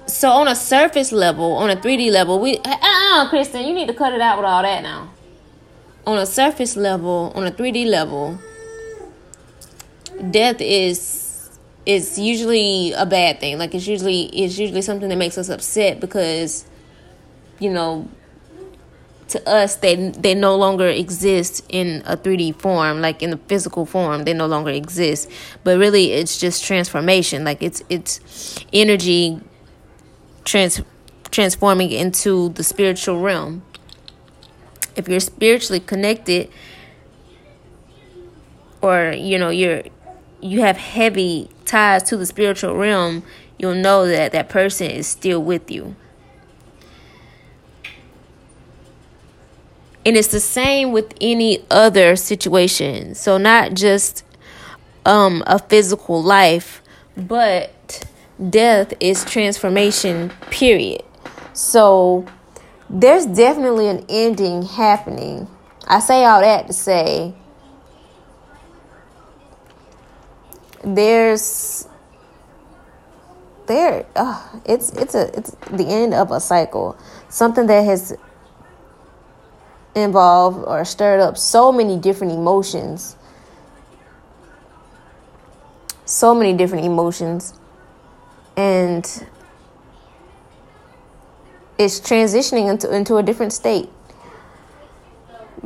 So 0.08 0.32
on 0.32 0.48
a 0.48 0.56
surface 0.56 1.12
level, 1.12 1.54
on 1.54 1.70
a 1.70 1.76
3D 1.76 2.12
level, 2.12 2.40
we 2.40 2.58
uh, 2.58 2.76
uh 2.82 3.30
Kristen, 3.30 3.68
you 3.68 3.74
need 3.76 3.88
to 3.88 3.94
cut 3.94 4.14
it 4.14 4.22
out 4.22 4.40
with 4.40 4.48
all 4.48 4.64
that 4.64 4.82
now. 4.82 5.12
On 6.08 6.18
a 6.18 6.26
surface 6.26 6.76
level, 6.76 7.32
on 7.36 7.46
a 7.46 7.52
3D 7.52 7.86
level, 7.86 8.40
death 10.32 10.60
is 10.60 11.52
it's 11.86 12.18
usually 12.18 12.94
a 12.94 13.06
bad 13.06 13.40
thing. 13.40 13.60
Like 13.60 13.76
it's 13.76 13.86
usually 13.86 14.24
it's 14.24 14.58
usually 14.58 14.82
something 14.82 15.10
that 15.10 15.18
makes 15.18 15.38
us 15.38 15.50
upset 15.50 16.00
because 16.00 16.66
you 17.60 17.72
know 17.72 18.08
to 19.34 19.50
us 19.50 19.78
they 19.78 19.96
they 19.96 20.36
no 20.36 20.56
longer 20.56 20.88
exist 20.88 21.66
in 21.70 22.04
a 22.06 22.16
3D 22.16 22.56
form 22.56 23.02
like 23.02 23.24
in 23.24 23.32
the 23.32 23.38
physical 23.48 23.86
form 23.86 24.26
they 24.26 24.34
no 24.34 24.46
longer 24.46 24.70
exist. 24.70 25.30
But 25.64 25.80
really 25.80 26.12
it's 26.12 26.38
just 26.38 26.64
transformation. 26.64 27.44
Like 27.44 27.64
it's 27.64 27.84
it's 27.90 28.60
energy 28.72 29.42
trans 30.46 30.82
transforming 31.32 31.92
into 31.92 32.50
the 32.50 32.64
spiritual 32.64 33.22
realm. 33.22 33.64
If 34.96 35.08
you're 35.08 35.20
spiritually 35.20 35.80
connected 35.80 36.52
or 38.82 39.14
you 39.18 39.40
know 39.40 39.50
you're 39.50 39.84
you 40.42 40.62
have 40.62 40.78
heavy 40.78 41.50
ties 41.66 42.04
to 42.04 42.18
the 42.18 42.26
spiritual 42.26 42.76
realm, 42.76 43.24
you'll 43.58 43.74
know 43.74 44.06
that 44.06 44.32
that 44.34 44.50
person 44.50 44.92
is 44.92 45.08
still 45.08 45.42
with 45.42 45.72
you. 45.72 45.96
And 50.06 50.18
it's 50.18 50.28
the 50.28 50.40
same 50.40 50.92
with 50.92 51.14
any 51.22 51.66
other 51.72 52.16
situation. 52.16 53.16
So 53.16 53.38
not 53.38 53.74
just 53.74 54.24
um 55.06 55.44
a 55.48 55.60
physical 55.60 56.22
life, 56.22 56.82
but 57.16 58.06
death 58.50 58.94
is 59.00 59.24
transformation 59.26 60.32
period. 60.50 61.04
So 61.54 62.26
there's 62.90 63.26
definitely 63.26 63.88
an 63.88 64.06
ending 64.10 64.64
happening. 64.64 65.48
I 65.88 66.00
say 66.00 66.26
all 66.26 66.42
that 66.42 66.68
to 66.68 66.74
say 66.74 67.36
there's 70.84 71.88
there 73.68 74.06
uh, 74.16 74.42
it's 74.66 74.92
it's 74.94 75.16
a 75.16 75.38
it's 75.38 75.52
the 75.72 75.86
end 75.88 76.14
of 76.14 76.32
a 76.32 76.40
cycle 76.40 76.98
something 77.30 77.68
that 77.68 77.86
has 77.86 78.16
involved 79.96 80.66
or 80.68 80.84
stirred 80.86 81.20
up 81.20 81.38
so 81.38 81.72
many 81.72 81.98
different 81.98 82.34
emotions. 82.34 83.16
So 86.06 86.34
many 86.36 86.54
different 86.54 86.86
emotions. 86.86 87.54
And 88.58 89.06
it's 91.78 92.00
transitioning 92.00 92.70
into 92.70 92.94
into 92.94 93.18
a 93.18 93.24
different 93.24 93.54
state. 93.54 93.90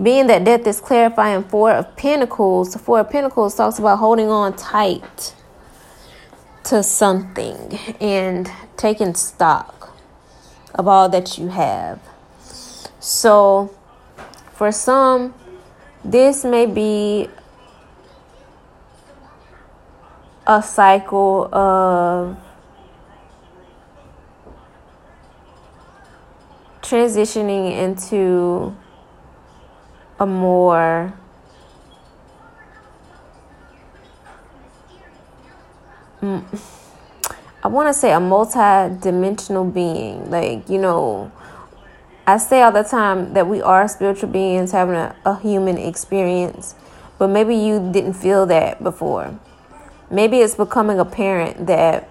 Being 0.01 0.27
that 0.27 0.43
death 0.43 0.65
is 0.67 0.79
clarifying 0.79 1.43
four 1.43 1.72
of 1.72 1.96
pentacles 1.98 2.75
four 2.75 3.00
of 3.00 3.10
pentacles 3.10 3.55
talks 3.55 3.79
about 3.79 3.98
holding 3.98 4.29
on 4.29 4.55
tight 4.55 5.34
to 6.65 6.84
something 6.84 7.77
and 8.00 8.51
taking 8.75 9.15
stock 9.15 9.96
of 10.75 10.88
all 10.88 11.10
that 11.10 11.38
you 11.38 11.48
have. 11.48 12.00
So 13.00 13.76
for 14.57 14.71
some 14.71 15.33
this 16.03 16.43
may 16.43 16.65
be 16.65 17.29
a 20.47 20.63
cycle 20.63 21.53
of 21.53 22.35
transitioning 26.81 27.71
into 27.71 28.75
a 30.19 30.25
more 30.25 31.13
I 37.63 37.69
want 37.69 37.89
to 37.89 37.93
say 37.93 38.11
a 38.11 38.19
multi-dimensional 38.19 39.65
being. 39.65 40.29
Like, 40.31 40.69
you 40.69 40.77
know, 40.77 41.31
I 42.29 42.36
say 42.39 42.62
all 42.62 42.74
the 42.74 42.84
time 42.84 43.34
that 43.36 43.48
we 43.48 43.62
are 43.62 43.88
spiritual 43.88 44.27
beings 44.27 44.74
having 44.74 44.96
a, 44.96 45.15
a 45.24 45.39
human 45.39 45.77
experience, 45.77 46.75
but 47.17 47.29
maybe 47.29 47.55
you 47.55 47.89
didn't 47.93 48.15
feel 48.15 48.46
that 48.48 48.84
before. 48.84 49.39
Maybe 50.12 50.39
it's 50.39 50.53
becoming 50.53 51.00
apparent 51.00 51.67
that 51.67 52.10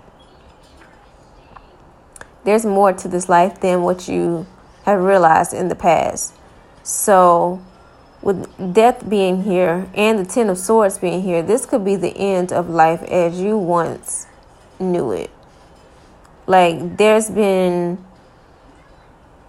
there's 2.44 2.64
more 2.64 2.94
to 2.94 3.08
this 3.08 3.28
life 3.28 3.60
than 3.60 3.82
what 3.82 4.08
you 4.08 4.46
have 4.86 5.02
realized 5.02 5.52
in 5.52 5.68
the 5.68 5.74
past. 5.74 6.32
So, 6.82 7.62
with 8.22 8.72
death 8.72 9.06
being 9.06 9.42
here 9.42 9.86
and 9.94 10.18
the 10.18 10.24
Ten 10.24 10.48
of 10.48 10.56
Swords 10.56 10.96
being 10.96 11.20
here, 11.20 11.42
this 11.42 11.66
could 11.66 11.84
be 11.84 11.94
the 11.94 12.16
end 12.16 12.54
of 12.54 12.70
life 12.70 13.02
as 13.02 13.38
you 13.38 13.58
once 13.58 14.26
knew 14.80 15.12
it. 15.12 15.30
Like, 16.46 16.96
there's 16.96 17.28
been 17.28 18.02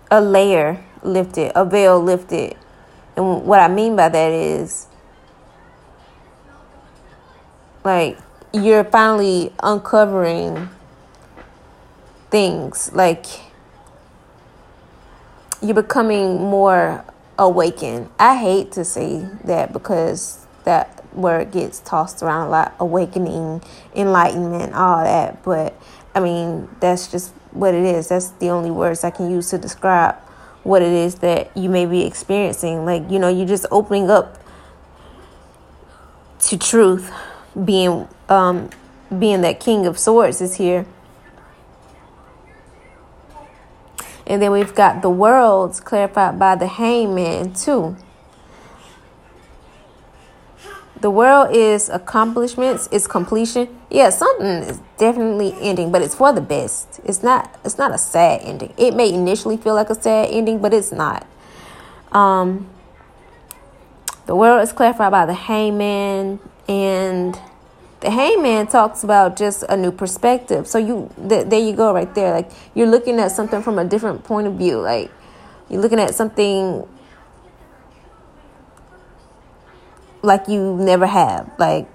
a 0.09 0.21
layer 0.21 0.83
lifted, 1.03 1.51
a 1.55 1.65
veil 1.65 2.01
lifted. 2.01 2.55
And 3.15 3.45
what 3.45 3.59
I 3.59 3.67
mean 3.67 3.95
by 3.95 4.09
that 4.09 4.31
is, 4.31 4.87
like, 7.83 8.17
you're 8.53 8.83
finally 8.83 9.53
uncovering 9.61 10.69
things. 12.29 12.91
Like, 12.93 13.25
you're 15.61 15.75
becoming 15.75 16.35
more 16.35 17.03
awakened. 17.39 18.09
I 18.19 18.37
hate 18.37 18.71
to 18.73 18.85
say 18.85 19.27
that 19.45 19.73
because 19.73 20.45
that 20.63 21.03
word 21.15 21.51
gets 21.51 21.79
tossed 21.79 22.21
around 22.21 22.47
a 22.47 22.49
lot 22.49 22.75
awakening, 22.79 23.63
enlightenment, 23.95 24.73
all 24.73 25.03
that. 25.03 25.43
But 25.43 25.73
I 26.13 26.19
mean, 26.19 26.69
that's 26.79 27.11
just 27.11 27.33
what 27.57 27.73
it 27.73 27.83
is. 27.83 28.09
That's 28.09 28.29
the 28.31 28.49
only 28.49 28.71
words 28.71 29.03
I 29.03 29.11
can 29.11 29.29
use 29.29 29.49
to 29.49 29.57
describe 29.57 30.15
what 30.63 30.81
it 30.81 30.91
is 30.91 31.15
that 31.15 31.55
you 31.55 31.69
may 31.69 31.85
be 31.85 32.05
experiencing. 32.05 32.85
Like, 32.85 33.09
you 33.09 33.19
know, 33.19 33.29
you're 33.29 33.47
just 33.47 33.65
opening 33.71 34.09
up 34.09 34.37
to 36.41 36.57
truth, 36.57 37.11
being 37.65 38.07
um 38.29 38.69
being 39.17 39.41
that 39.41 39.59
king 39.59 39.85
of 39.85 39.97
swords 39.97 40.41
is 40.41 40.55
here 40.55 40.85
And 44.27 44.41
then 44.41 44.51
we've 44.51 44.75
got 44.75 45.01
the 45.01 45.09
worlds 45.09 45.79
clarified 45.79 46.37
by 46.37 46.55
the 46.55 46.67
hangman, 46.67 47.53
too. 47.53 47.95
The 50.99 51.11
world 51.11 51.55
is 51.55 51.89
accomplishments, 51.89 52.89
it's 52.91 53.05
completion. 53.07 53.67
Yeah, 53.89 54.09
something 54.09 54.47
is 54.47 54.81
definitely 54.97 55.53
ending, 55.61 55.91
but 55.91 56.01
it's 56.01 56.15
for 56.15 56.33
the 56.33 56.41
best. 56.41 56.99
It's 57.05 57.21
not 57.21 57.55
it's 57.63 57.77
not 57.77 57.93
a 57.93 57.97
sad 57.97 58.41
ending. 58.43 58.73
It 58.77 58.95
may 58.95 59.13
initially 59.13 59.57
feel 59.57 59.75
like 59.75 59.89
a 59.89 59.95
sad 59.95 60.29
ending, 60.31 60.59
but 60.59 60.73
it's 60.73 60.91
not. 60.91 61.25
Um 62.11 62.67
the 64.25 64.35
world 64.35 64.61
is 64.61 64.73
clarified 64.73 65.11
by 65.11 65.25
the 65.25 65.33
hangman 65.33 66.39
and 66.67 67.39
the 68.01 68.09
hangman 68.09 68.67
talks 68.67 69.03
about 69.03 69.37
just 69.37 69.63
a 69.69 69.77
new 69.77 69.91
perspective 69.91 70.67
so 70.67 70.77
you 70.77 71.09
th- 71.29 71.47
there 71.47 71.59
you 71.61 71.73
go 71.73 71.93
right 71.93 72.13
there 72.13 72.33
like 72.33 72.51
you're 72.75 72.87
looking 72.87 73.19
at 73.19 73.31
something 73.31 73.61
from 73.61 73.79
a 73.79 73.85
different 73.85 74.23
point 74.25 74.45
of 74.45 74.53
view 74.55 74.79
like 74.79 75.09
You're 75.69 75.81
looking 75.81 75.99
at 75.99 76.15
something 76.15 76.87
like 80.21 80.47
you 80.47 80.75
never 80.77 81.05
have. 81.05 81.51
Like, 81.57 81.87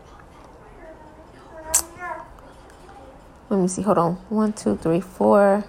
let 3.51 3.61
me 3.61 3.69
see. 3.69 3.83
Hold 3.83 3.99
on. 3.99 4.15
One, 4.29 4.53
two, 4.53 4.77
three, 4.77 5.01
four. 5.01 5.65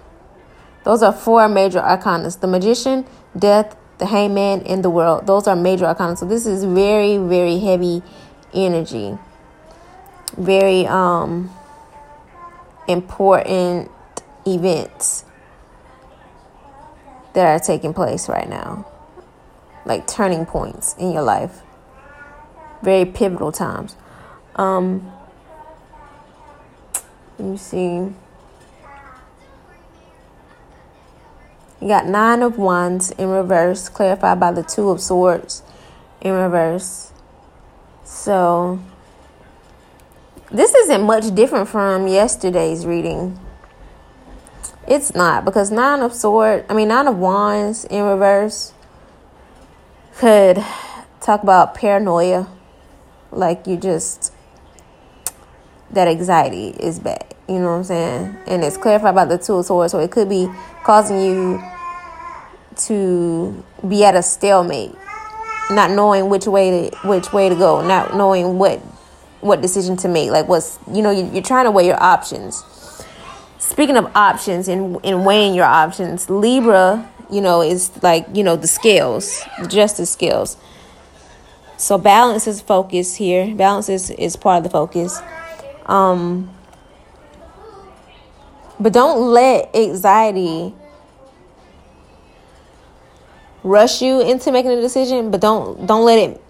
Those 0.84 1.02
are 1.02 1.12
four 1.12 1.48
major 1.48 1.80
arcanas 1.80 2.40
the 2.40 2.46
magician, 2.46 3.06
death, 3.38 3.76
the 3.98 4.06
hangman, 4.06 4.62
and 4.62 4.84
the 4.84 4.90
world. 4.90 5.26
Those 5.26 5.46
are 5.46 5.56
major 5.56 5.86
arcanas. 5.86 6.18
So 6.18 6.26
this 6.26 6.46
is 6.46 6.64
very, 6.64 7.16
very 7.16 7.58
heavy 7.58 8.02
energy. 8.52 9.18
Very 10.36 10.86
um 10.86 11.50
important 12.86 13.90
events 14.46 15.24
that 17.32 17.46
are 17.46 17.58
taking 17.58 17.94
place 17.94 18.28
right 18.28 18.48
now. 18.48 18.86
Like 19.84 20.06
turning 20.06 20.46
points 20.46 20.94
in 20.98 21.12
your 21.12 21.22
life. 21.22 21.62
Very 22.84 23.04
pivotal 23.04 23.50
times. 23.50 23.96
Um 24.56 25.10
let 27.38 27.48
me 27.48 27.56
see. 27.56 28.12
You 31.80 31.88
got 31.88 32.06
nine 32.06 32.42
of 32.42 32.56
wands 32.56 33.10
in 33.10 33.28
reverse, 33.28 33.88
clarified 33.88 34.40
by 34.40 34.52
the 34.52 34.62
two 34.62 34.88
of 34.90 35.00
swords 35.00 35.62
in 36.20 36.32
reverse. 36.32 37.12
So, 38.04 38.78
this 40.50 40.74
isn't 40.74 41.02
much 41.02 41.34
different 41.34 41.68
from 41.68 42.06
yesterday's 42.06 42.86
reading. 42.86 43.38
It's 44.86 45.14
not 45.14 45.44
because 45.44 45.70
nine 45.70 46.00
of 46.00 46.14
swords, 46.14 46.64
I 46.68 46.74
mean 46.74 46.88
nine 46.88 47.06
of 47.06 47.18
wands 47.18 47.84
in 47.86 48.02
reverse 48.04 48.72
could 50.16 50.64
talk 51.20 51.42
about 51.42 51.74
paranoia, 51.74 52.48
like 53.36 53.66
you 53.66 53.76
just 53.76 54.32
that 55.90 56.08
anxiety 56.08 56.68
is 56.68 56.98
bad. 56.98 57.34
You 57.48 57.58
know 57.58 57.72
what 57.72 57.78
I'm 57.78 57.84
saying? 57.84 58.36
And 58.46 58.64
it's 58.64 58.76
clarified 58.76 59.14
by 59.14 59.24
the 59.26 59.38
two 59.38 59.54
of 59.54 59.66
swords, 59.66 59.92
so 59.92 59.98
it 59.98 60.10
could 60.10 60.28
be 60.28 60.48
causing 60.82 61.20
you 61.20 61.62
to 62.86 63.64
be 63.86 64.04
at 64.04 64.14
a 64.14 64.22
stalemate, 64.22 64.94
not 65.70 65.90
knowing 65.90 66.28
which 66.28 66.46
way 66.46 66.88
to 66.88 66.96
which 67.08 67.32
way 67.32 67.48
to 67.48 67.54
go, 67.54 67.86
not 67.86 68.16
knowing 68.16 68.58
what 68.58 68.80
what 69.40 69.60
decision 69.60 69.96
to 69.98 70.08
make. 70.08 70.30
Like 70.30 70.48
what's 70.48 70.78
you 70.90 71.02
know 71.02 71.10
you're 71.10 71.42
trying 71.42 71.66
to 71.66 71.70
weigh 71.70 71.86
your 71.86 72.02
options. 72.02 72.64
Speaking 73.58 73.96
of 73.96 74.10
options 74.16 74.68
and 74.68 74.98
and 75.04 75.24
weighing 75.24 75.54
your 75.54 75.66
options, 75.66 76.30
Libra, 76.30 77.10
you 77.30 77.40
know, 77.40 77.62
is 77.62 77.90
like 78.02 78.26
you 78.32 78.42
know 78.42 78.56
the 78.56 78.66
scales, 78.66 79.42
the 79.60 79.68
justice 79.68 80.10
scales. 80.10 80.56
So 81.84 81.98
balance 81.98 82.46
is 82.46 82.62
focus 82.62 83.14
here. 83.14 83.54
Balance 83.54 83.90
is, 83.90 84.08
is 84.08 84.36
part 84.36 84.56
of 84.56 84.62
the 84.64 84.70
focus. 84.70 85.20
Um, 85.84 86.50
but 88.80 88.94
don't 88.94 89.20
let 89.20 89.68
anxiety 89.76 90.74
rush 93.62 94.00
you 94.00 94.22
into 94.22 94.50
making 94.50 94.70
a 94.70 94.80
decision, 94.80 95.30
but 95.30 95.42
don't 95.42 95.84
don't 95.84 96.06
let 96.06 96.18
it 96.18 96.42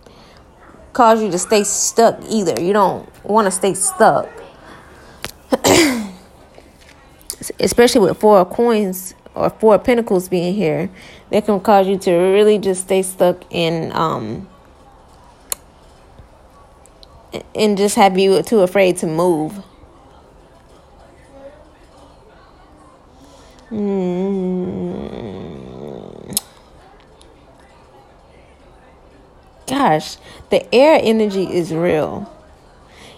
cause 0.92 1.20
you 1.20 1.32
to 1.32 1.38
stay 1.38 1.64
stuck 1.64 2.20
either. 2.28 2.62
You 2.62 2.72
don't 2.72 3.08
want 3.24 3.46
to 3.46 3.50
stay 3.50 3.74
stuck. 3.74 4.28
Especially 7.58 8.02
with 8.02 8.20
four 8.20 8.44
coins 8.44 9.16
or 9.34 9.50
four 9.50 9.80
pentacles 9.80 10.28
being 10.28 10.54
here, 10.54 10.88
that 11.30 11.44
can 11.44 11.58
cause 11.58 11.88
you 11.88 11.98
to 11.98 12.12
really 12.12 12.60
just 12.60 12.82
stay 12.82 13.02
stuck 13.02 13.42
in 13.50 13.90
um 13.90 14.48
and 17.54 17.76
just 17.76 17.96
have 17.96 18.18
you 18.18 18.42
too 18.42 18.60
afraid 18.60 18.96
to 18.98 19.06
move. 19.06 19.52
Hmm. 23.68 25.14
gosh, 29.84 30.16
the 30.50 30.74
air 30.74 30.98
energy 31.02 31.44
is 31.44 31.72
real. 31.72 32.30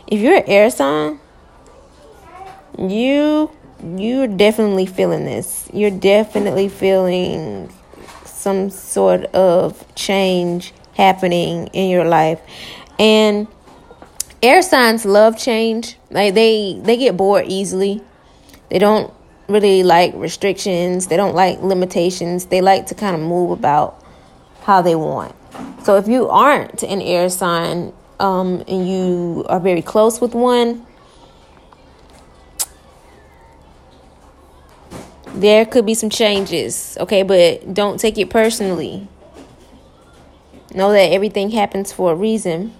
If 0.06 0.20
you're 0.20 0.36
an 0.36 0.44
air 0.46 0.70
sign, 0.70 1.20
you 2.78 3.50
you're 3.96 4.26
definitely 4.26 4.86
feeling 4.86 5.24
this. 5.24 5.68
You're 5.72 5.90
definitely 5.90 6.68
feeling 6.68 7.72
some 8.24 8.70
sort 8.70 9.24
of 9.26 9.84
change 9.94 10.72
happening 10.94 11.68
in 11.68 11.90
your 11.90 12.04
life. 12.04 12.40
And 12.98 13.46
air 14.46 14.62
signs 14.62 15.04
love 15.04 15.36
change. 15.38 15.96
Like 16.10 16.34
they 16.34 16.78
they 16.82 16.96
get 16.96 17.16
bored 17.16 17.46
easily. 17.46 18.02
They 18.70 18.78
don't 18.78 19.12
really 19.48 19.82
like 19.82 20.12
restrictions. 20.14 21.06
They 21.06 21.16
don't 21.16 21.34
like 21.34 21.60
limitations. 21.60 22.46
They 22.46 22.60
like 22.60 22.86
to 22.86 22.94
kind 22.94 23.14
of 23.14 23.22
move 23.22 23.50
about 23.50 24.02
how 24.62 24.82
they 24.82 24.94
want. 24.96 25.34
So 25.84 25.96
if 25.96 26.08
you 26.08 26.28
aren't 26.28 26.82
an 26.82 27.00
air 27.00 27.28
sign 27.28 27.92
um, 28.18 28.64
and 28.66 28.88
you 28.88 29.46
are 29.48 29.60
very 29.60 29.82
close 29.82 30.20
with 30.20 30.34
one, 30.34 30.84
there 35.34 35.64
could 35.64 35.86
be 35.86 35.94
some 35.94 36.10
changes, 36.10 36.96
okay? 37.00 37.22
But 37.22 37.72
don't 37.72 38.00
take 38.00 38.18
it 38.18 38.30
personally. 38.30 39.06
Know 40.74 40.90
that 40.92 41.12
everything 41.12 41.50
happens 41.50 41.92
for 41.92 42.12
a 42.12 42.14
reason. 42.14 42.74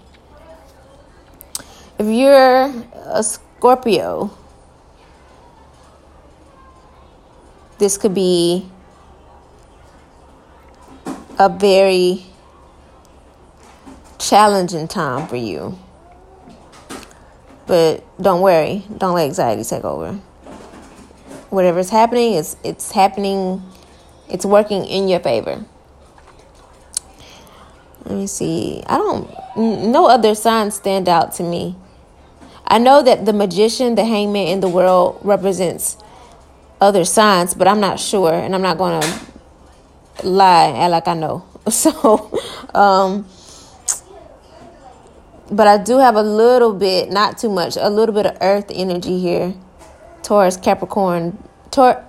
If 1.99 2.05
you're 2.05 2.71
a 3.05 3.23
Scorpio, 3.23 4.29
this 7.79 7.97
could 7.97 8.13
be 8.13 8.69
a 11.39 11.49
very 11.49 12.23
challenging 14.19 14.87
time 14.87 15.27
for 15.27 15.37
you. 15.37 15.77
But 17.65 18.03
don't 18.21 18.41
worry, 18.41 18.83
don't 18.95 19.15
let 19.15 19.25
anxiety 19.25 19.63
take 19.63 19.83
over. 19.83 20.13
Whatever's 21.49 21.89
happening, 21.89 22.33
it's 22.33 22.57
it's 22.63 22.91
happening, 22.91 23.63
it's 24.29 24.45
working 24.45 24.85
in 24.85 25.07
your 25.07 25.19
favor. 25.19 25.65
Let 28.05 28.15
me 28.15 28.27
see. 28.27 28.83
I 28.85 28.97
don't 28.97 29.29
no 29.57 30.07
other 30.07 30.35
signs 30.35 30.75
stand 30.75 31.09
out 31.09 31.33
to 31.33 31.43
me. 31.43 31.75
I 32.69 32.79
know 32.79 33.01
that 33.01 33.25
the 33.25 33.31
magician, 33.31 33.95
the 33.95 34.03
hangman 34.03 34.47
in 34.47 34.59
the 34.59 34.67
world 34.67 35.19
represents 35.23 35.97
other 36.81 37.05
signs, 37.05 37.53
but 37.53 37.65
I'm 37.67 37.79
not 37.79 37.97
sure 37.97 38.33
and 38.33 38.53
I'm 38.53 38.61
not 38.61 38.77
going 38.77 39.01
to 39.01 40.27
lie 40.27 40.71
act 40.71 40.91
like 40.91 41.07
I 41.07 41.13
know. 41.13 41.45
So, 41.69 42.39
um 42.73 43.27
but 45.49 45.65
I 45.65 45.77
do 45.77 45.97
have 45.99 46.15
a 46.15 46.21
little 46.21 46.73
bit, 46.73 47.09
not 47.09 47.37
too 47.37 47.49
much, 47.49 47.77
a 47.77 47.89
little 47.89 48.13
bit 48.13 48.25
of 48.25 48.37
earth 48.41 48.65
energy 48.69 49.17
here. 49.19 49.53
Taurus, 50.21 50.57
Capricorn, 50.57 51.41
Tor 51.71 52.03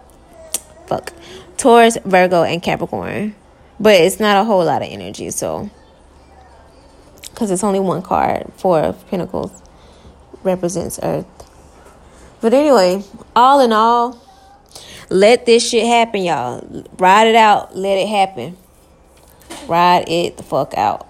fuck. 0.87 1.12
Taurus, 1.57 1.99
Virgo, 2.05 2.42
and 2.42 2.61
Capricorn. 2.61 3.35
But 3.79 3.94
it's 3.94 4.18
not 4.18 4.40
a 4.40 4.44
whole 4.44 4.64
lot 4.64 4.83
of 4.83 4.88
energy, 4.90 5.31
so 5.31 5.71
because 7.31 7.53
it's 7.53 7.62
only 7.62 7.79
one 7.79 8.03
card, 8.03 8.53
four 8.57 8.81
of 8.81 9.09
Pentacles 9.09 9.62
represents 10.42 10.98
Earth. 11.03 11.27
But 12.40 12.55
anyway, 12.55 13.03
all 13.35 13.61
in 13.61 13.72
all, 13.72 14.24
let 15.11 15.46
this 15.46 15.68
shit 15.68 15.87
happen, 15.87 16.22
y'all. 16.22 16.85
Ride 16.98 17.27
it 17.27 17.35
out, 17.35 17.77
let 17.77 17.96
it 17.96 18.09
happen. 18.09 18.57
Ride 19.66 20.09
it 20.09 20.37
the 20.37 20.42
fuck 20.42 20.74
out. 20.77 21.07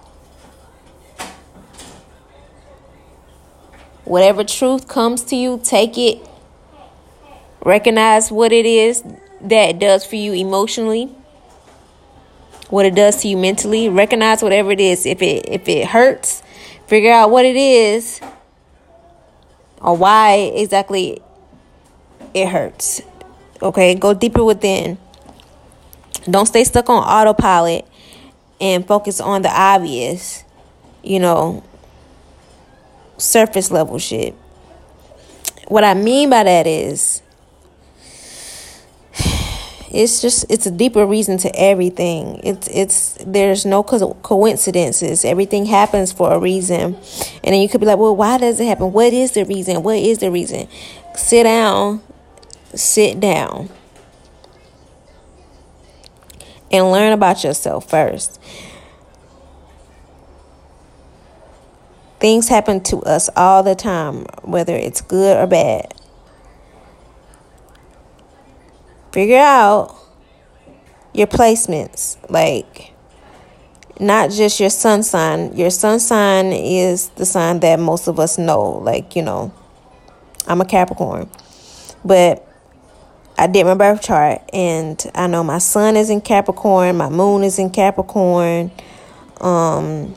Whatever 4.05 4.43
truth 4.43 4.89
comes 4.89 5.23
to 5.25 5.37
you, 5.37 5.61
take 5.63 5.99
it. 5.99 6.27
Recognize 7.63 8.33
what 8.33 8.53
it 8.53 8.65
is 8.65 9.03
that 9.41 9.71
it 9.71 9.79
does 9.79 10.07
for 10.07 10.17
you 10.17 10.33
emotionally. 10.33 11.07
What 12.71 12.87
it 12.87 12.95
does 12.95 13.21
to 13.23 13.29
you 13.29 13.37
mentally. 13.37 13.89
Recognize 13.89 14.43
whatever 14.43 14.71
it 14.71 14.81
is. 14.81 15.05
If 15.05 15.21
it 15.21 15.47
if 15.49 15.69
it 15.69 15.89
hurts, 15.89 16.43
figure 16.87 17.13
out 17.13 17.31
what 17.31 17.45
it 17.45 17.57
is 17.57 18.21
or 19.81 19.97
why 19.97 20.53
exactly 20.55 21.21
it 22.35 22.49
hurts. 22.49 23.03
Okay, 23.61 23.95
go 23.95 24.15
deeper 24.15 24.45
within. 24.45 24.99
Don't 26.29 26.47
stay 26.47 26.65
stuck 26.65 26.89
on 26.89 27.03
autopilot 27.03 27.87
and 28.61 28.87
focus 28.87 29.21
on 29.21 29.43
the 29.43 29.51
obvious. 29.51 30.45
You 31.03 31.21
know, 31.21 31.65
surface 33.17 33.71
level 33.71 33.99
shit. 33.99 34.35
What 35.69 35.85
I 35.85 35.95
mean 35.95 36.31
by 36.31 36.45
that 36.45 36.67
is 36.67 37.23
it's 39.91 40.21
just 40.21 40.45
it's 40.51 40.67
a 40.67 40.71
deeper 40.71 41.07
reason 41.07 41.39
to 41.39 41.55
everything. 41.57 42.41
It's 42.45 42.69
it's 42.69 43.17
there's 43.25 43.65
no 43.65 43.83
co- 43.83 44.15
coincidences. 44.23 45.25
Everything 45.25 45.67
happens 45.67 46.13
for 46.13 46.33
a 46.33 46.39
reason. 46.39 46.95
And 47.43 47.55
then 47.55 47.61
you 47.61 47.69
could 47.69 47.81
be 47.81 47.87
like 47.87 47.99
well 47.99 48.15
why 48.15 48.39
does 48.39 48.61
it 48.61 48.67
happen? 48.67 48.93
What 48.93 49.13
is 49.13 49.33
the 49.33 49.45
reason? 49.45 49.83
What 49.83 49.99
is 49.99 50.19
the 50.19 50.31
reason? 50.31 50.69
Sit 51.17 51.45
down. 51.45 52.03
Sit 52.75 53.19
down. 53.19 53.71
And 56.71 56.93
learn 56.93 57.13
about 57.13 57.45
yourself 57.45 57.89
first. 57.89 58.39
Things 62.21 62.49
happen 62.49 62.83
to 62.85 62.99
us 63.05 63.31
all 63.37 63.63
the 63.63 63.75
time 63.75 64.27
whether 64.43 64.75
it's 64.75 65.01
good 65.01 65.39
or 65.39 65.47
bad 65.47 65.95
figure 69.19 69.37
out 69.37 69.97
your 71.13 71.27
placements. 71.27 72.17
Like, 72.31 72.93
not 73.99 74.31
just 74.31 74.61
your 74.61 74.71
sun 74.71 75.03
sign. 75.03 75.57
Your 75.57 75.71
sun 75.71 75.99
sign 75.99 76.53
is 76.53 77.09
the 77.17 77.27
sign 77.27 77.59
that 77.59 77.81
most 77.81 78.07
of 78.07 78.21
us 78.21 78.39
know. 78.39 78.63
Like, 78.63 79.17
you 79.17 79.23
know, 79.23 79.53
I'm 80.47 80.61
a 80.61 80.65
Capricorn. 80.65 81.29
But 82.05 82.47
I 83.37 83.49
did 83.49 83.67
my 83.67 83.75
birth 83.75 84.03
chart 84.03 84.41
and 84.53 85.05
I 85.17 85.27
know 85.27 85.43
my 85.43 85.59
sun 85.59 85.97
is 85.97 86.11
in 86.11 86.21
Capricorn, 86.21 86.97
my 86.97 87.09
moon 87.09 87.43
is 87.43 87.59
in 87.59 87.71
Capricorn. 87.71 88.71
Um 89.41 90.15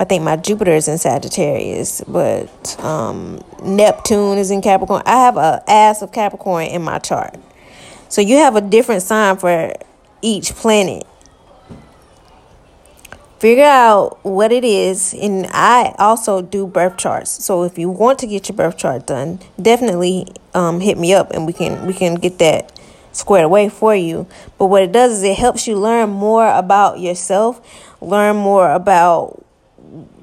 I 0.00 0.04
think 0.04 0.22
my 0.22 0.36
Jupiter 0.36 0.72
is 0.72 0.86
in 0.86 0.96
Sagittarius, 0.96 2.02
but 2.06 2.78
um, 2.84 3.42
Neptune 3.62 4.38
is 4.38 4.52
in 4.52 4.62
Capricorn. 4.62 5.02
I 5.04 5.24
have 5.24 5.36
a 5.36 5.62
ass 5.66 6.02
of 6.02 6.12
Capricorn 6.12 6.66
in 6.66 6.82
my 6.82 7.00
chart. 7.00 7.34
So 8.08 8.20
you 8.20 8.36
have 8.36 8.54
a 8.54 8.60
different 8.60 9.02
sign 9.02 9.36
for 9.38 9.74
each 10.22 10.54
planet. 10.54 11.04
Figure 13.40 13.64
out 13.64 14.18
what 14.24 14.50
it 14.50 14.64
is, 14.64 15.14
and 15.14 15.46
I 15.50 15.94
also 15.98 16.42
do 16.42 16.66
birth 16.66 16.96
charts. 16.96 17.44
So 17.44 17.64
if 17.64 17.78
you 17.78 17.88
want 17.88 18.18
to 18.20 18.26
get 18.26 18.48
your 18.48 18.56
birth 18.56 18.78
chart 18.78 19.06
done, 19.06 19.40
definitely 19.60 20.26
um, 20.54 20.80
hit 20.80 20.98
me 20.98 21.12
up, 21.12 21.30
and 21.32 21.46
we 21.46 21.52
can 21.52 21.86
we 21.86 21.92
can 21.92 22.16
get 22.16 22.38
that 22.38 22.78
squared 23.12 23.44
away 23.44 23.68
for 23.68 23.94
you. 23.94 24.26
But 24.58 24.66
what 24.66 24.82
it 24.82 24.92
does 24.92 25.18
is 25.18 25.22
it 25.22 25.38
helps 25.38 25.66
you 25.66 25.76
learn 25.76 26.10
more 26.10 26.48
about 26.48 26.98
yourself, 26.98 27.60
learn 28.00 28.36
more 28.36 28.72
about 28.72 29.44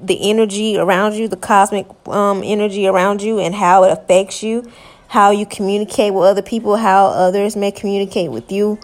the 0.00 0.30
energy 0.30 0.76
around 0.76 1.14
you, 1.14 1.28
the 1.28 1.36
cosmic 1.36 1.86
um, 2.08 2.42
energy 2.44 2.86
around 2.86 3.22
you, 3.22 3.38
and 3.38 3.54
how 3.54 3.84
it 3.84 3.92
affects 3.92 4.42
you, 4.42 4.70
how 5.08 5.30
you 5.30 5.46
communicate 5.46 6.14
with 6.14 6.24
other 6.24 6.42
people, 6.42 6.76
how 6.76 7.06
others 7.06 7.56
may 7.56 7.70
communicate 7.70 8.30
with 8.30 8.50
you. 8.52 8.78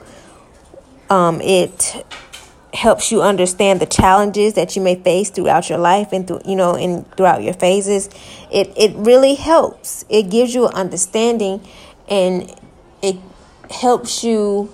Um, 1.10 1.40
it 1.40 2.04
helps 2.74 3.12
you 3.12 3.20
understand 3.20 3.80
the 3.80 3.86
challenges 3.86 4.54
that 4.54 4.74
you 4.74 4.82
may 4.82 4.94
face 4.94 5.28
throughout 5.28 5.68
your 5.68 5.78
life 5.78 6.10
and 6.12 6.26
through 6.26 6.40
you 6.46 6.56
know 6.56 6.74
and 6.74 7.10
throughout 7.16 7.42
your 7.42 7.54
phases. 7.54 8.08
It 8.50 8.72
it 8.76 8.94
really 8.96 9.34
helps. 9.34 10.04
It 10.08 10.30
gives 10.30 10.54
you 10.54 10.66
an 10.66 10.74
understanding, 10.74 11.66
and 12.08 12.54
it 13.02 13.16
helps 13.70 14.24
you 14.24 14.72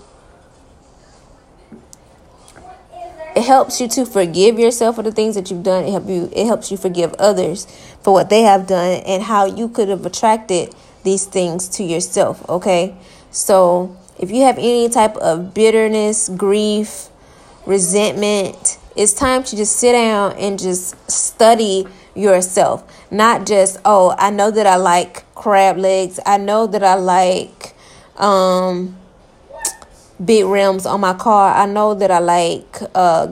it 3.39 3.45
helps 3.45 3.81
you 3.81 3.87
to 3.87 4.05
forgive 4.05 4.59
yourself 4.59 4.97
for 4.97 5.05
the 5.05 5.13
things 5.13 5.37
that 5.37 5.49
you've 5.49 5.63
done. 5.63 5.85
It 5.85 5.93
help 5.93 6.09
you 6.09 6.29
it 6.35 6.47
helps 6.47 6.73
you 6.73 6.77
forgive 6.77 7.15
others 7.21 7.67
for 8.03 8.13
what 8.13 8.31
they 8.31 8.43
have 8.43 8.67
done 8.67 9.01
and 9.07 9.23
how 9.23 9.47
you 9.47 9.69
could 9.69 9.89
have 9.89 10.05
attracted 10.05 10.75
these 11.05 11.25
things 11.25 11.69
to 11.69 11.85
yourself, 11.85 12.47
okay? 12.49 12.97
So, 13.31 13.97
if 14.19 14.33
you 14.33 14.43
have 14.43 14.59
any 14.59 14.89
type 14.89 15.17
of 15.19 15.55
bitterness, 15.55 16.29
grief, 16.31 17.11
resentment, 17.65 18.79
it's 18.97 19.13
time 19.13 19.45
to 19.45 19.57
just 19.57 19.77
sit 19.77 19.93
down 19.93 20.33
and 20.33 20.59
just 20.59 21.09
study 21.09 21.87
yourself. 22.17 22.83
Not 23.13 23.47
just, 23.47 23.79
oh, 23.85 24.17
I 24.19 24.31
know 24.31 24.51
that 24.51 24.67
I 24.67 24.75
like 24.75 25.33
crab 25.37 25.77
legs. 25.77 26.19
I 26.27 26.39
know 26.39 26.67
that 26.67 26.83
I 26.83 26.95
like 26.95 27.77
um 28.17 28.97
big 30.25 30.45
rims 30.45 30.87
on 30.87 31.01
my 31.01 31.15
car. 31.15 31.55
I 31.55 31.67
know 31.67 31.95
that 31.95 32.11
I 32.11 32.19
like 32.19 32.79
uh 32.95 33.29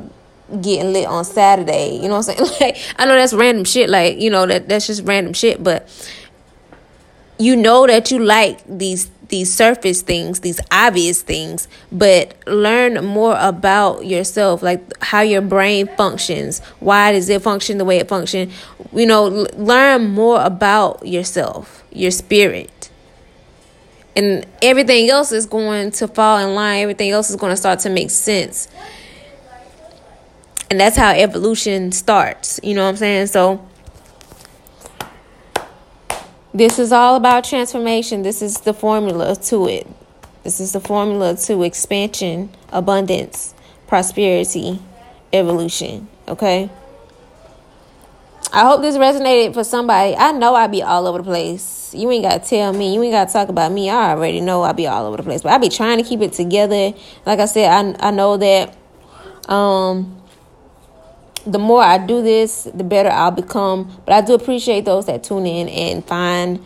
getting 0.61 0.92
lit 0.92 1.07
on 1.07 1.25
Saturday. 1.25 1.96
You 1.96 2.09
know 2.09 2.16
what 2.16 2.29
I'm 2.29 2.37
saying? 2.37 2.51
Like 2.61 2.79
I 2.99 3.05
know 3.07 3.14
that's 3.14 3.35
random 3.35 3.64
shit. 3.64 3.90
Like 3.90 4.18
you 4.18 4.31
know 4.31 4.46
that 4.46 4.68
that's 4.68 4.87
just 4.87 5.05
random 5.05 5.33
shit. 5.33 5.62
But 5.62 5.88
you 7.38 7.57
know 7.57 7.87
that 7.87 8.11
you 8.11 8.18
like 8.18 8.61
these 8.66 9.11
these 9.29 9.53
surface 9.53 10.03
things, 10.03 10.40
these 10.40 10.61
obvious 10.70 11.20
things, 11.20 11.66
but 11.90 12.37
learn 12.46 13.05
more 13.05 13.37
about 13.40 14.07
yourself, 14.07 14.62
like 14.62 14.81
how 15.03 15.20
your 15.20 15.40
brain 15.42 15.88
functions. 15.96 16.61
Why 16.79 17.12
does 17.12 17.29
it 17.29 17.42
function 17.42 17.79
the 17.79 17.85
way 17.85 17.99
it 17.99 18.09
functions? 18.09 18.55
You 18.92 19.07
know, 19.07 19.27
learn 19.57 20.11
more 20.11 20.40
about 20.42 21.07
yourself, 21.07 21.85
your 21.90 22.12
spirit 22.12 22.70
and 24.16 24.46
everything 24.62 25.11
else 25.11 25.31
is 25.31 25.46
going 25.46 25.90
to 25.92 26.09
fall 26.09 26.38
in 26.38 26.55
line. 26.55 26.83
Everything 26.83 27.11
else 27.11 27.31
is 27.31 27.37
going 27.37 27.52
to 27.52 27.57
start 27.57 27.81
to 27.81 27.90
make 27.90 28.11
sense. 28.11 28.68
And 30.70 30.81
that's 30.81 30.96
how 30.96 31.11
evolution 31.11 31.92
starts 31.92 32.59
you 32.62 32.74
know 32.74 32.83
what 32.83 32.88
i'm 32.90 32.96
saying? 32.96 33.29
So 33.29 33.64
this 36.52 36.79
is 36.79 36.90
all 36.90 37.16
about 37.16 37.44
transformation. 37.44 38.22
This 38.22 38.42
is 38.42 38.62
the 38.62 38.72
formula 38.72 39.37
to 39.37 39.68
it. 39.68 39.87
This 40.42 40.59
is 40.59 40.72
the 40.72 40.81
formula 40.81 41.37
to 41.37 41.62
expansion 41.62 42.50
abundance 42.72 43.55
prosperity 43.87 44.81
evolution 45.33 46.09
okay 46.29 46.70
I 48.53 48.65
hope 48.65 48.81
this 48.81 48.97
resonated 48.97 49.55
for 49.55 49.65
somebody. 49.65 50.15
I 50.17 50.33
know 50.33 50.55
I 50.55 50.67
be 50.67 50.83
all 50.83 51.07
over 51.07 51.19
the 51.19 51.25
place. 51.25 51.93
You 51.95 52.11
ain't 52.11 52.25
gotta 52.25 52.39
tell 52.39 52.73
me. 52.73 52.95
You 52.95 53.03
ain't 53.03 53.13
gotta 53.13 53.33
talk 53.33 53.49
about 53.49 53.73
me. 53.73 53.91
I 53.91 54.11
already 54.11 54.41
know 54.41 54.63
I 54.63 54.73
be 54.73 54.87
all 54.87 55.07
over 55.07 55.17
the 55.17 55.23
place. 55.23 55.43
But 55.43 55.53
I 55.53 55.59
be 55.59 55.69
trying 55.69 55.99
to 55.99 56.05
keep 56.05 56.21
it 56.21 56.33
together. 56.33 56.93
Like 57.25 57.41
I 57.41 57.47
said, 57.47 57.71
I 57.71 58.09
I 58.09 58.11
know 58.11 58.37
that 58.37 58.77
um 59.49 60.21
the 61.47 61.59
more 61.59 61.83
I 61.83 61.99
do 61.99 62.23
this, 62.23 62.65
the 62.73 62.85
better 62.85 63.09
I'll 63.09 63.31
become. 63.31 64.01
But 64.05 64.15
I 64.15 64.21
do 64.21 64.35
appreciate 64.35 64.85
those 64.85 65.07
that 65.07 65.25
tune 65.25 65.47
in 65.47 65.69
and 65.69 66.05
find 66.05 66.65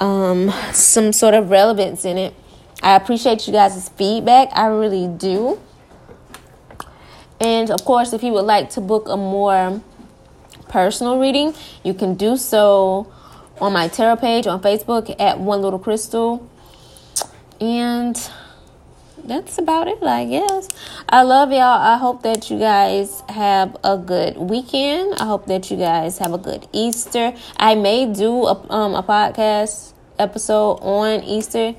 um 0.00 0.52
some 0.72 1.12
sort 1.12 1.34
of 1.34 1.50
relevance 1.50 2.04
in 2.04 2.18
it. 2.18 2.34
I 2.82 2.96
appreciate 2.96 3.46
you 3.46 3.52
guys' 3.52 3.88
feedback. 3.90 4.48
I 4.52 4.66
really 4.66 5.06
do. 5.06 5.60
And 7.40 7.70
of 7.70 7.84
course, 7.84 8.12
if 8.12 8.22
you 8.22 8.32
would 8.32 8.44
like 8.44 8.70
to 8.70 8.80
book 8.80 9.08
a 9.08 9.16
more 9.16 9.80
personal 10.70 11.18
reading, 11.18 11.54
you 11.84 11.92
can 11.92 12.14
do 12.14 12.36
so 12.36 13.12
on 13.60 13.72
my 13.74 13.88
tarot 13.88 14.16
page 14.16 14.46
on 14.46 14.62
Facebook 14.62 15.14
at 15.20 15.38
One 15.38 15.60
Little 15.60 15.78
Crystal. 15.78 16.48
And 17.60 18.16
that's 19.24 19.58
about 19.58 19.86
it, 19.86 20.02
I 20.02 20.24
guess. 20.24 20.68
I 21.08 21.22
love 21.22 21.50
y'all. 21.50 21.60
I 21.60 21.98
hope 21.98 22.22
that 22.22 22.50
you 22.50 22.58
guys 22.58 23.22
have 23.28 23.76
a 23.84 23.98
good 23.98 24.36
weekend. 24.38 25.14
I 25.20 25.26
hope 25.26 25.46
that 25.46 25.70
you 25.70 25.76
guys 25.76 26.18
have 26.18 26.32
a 26.32 26.38
good 26.38 26.66
Easter. 26.72 27.34
I 27.56 27.74
may 27.74 28.10
do 28.10 28.46
a, 28.46 28.72
um, 28.72 28.94
a 28.94 29.02
podcast 29.02 29.92
episode 30.18 30.78
on 30.80 31.22
Easter. 31.24 31.74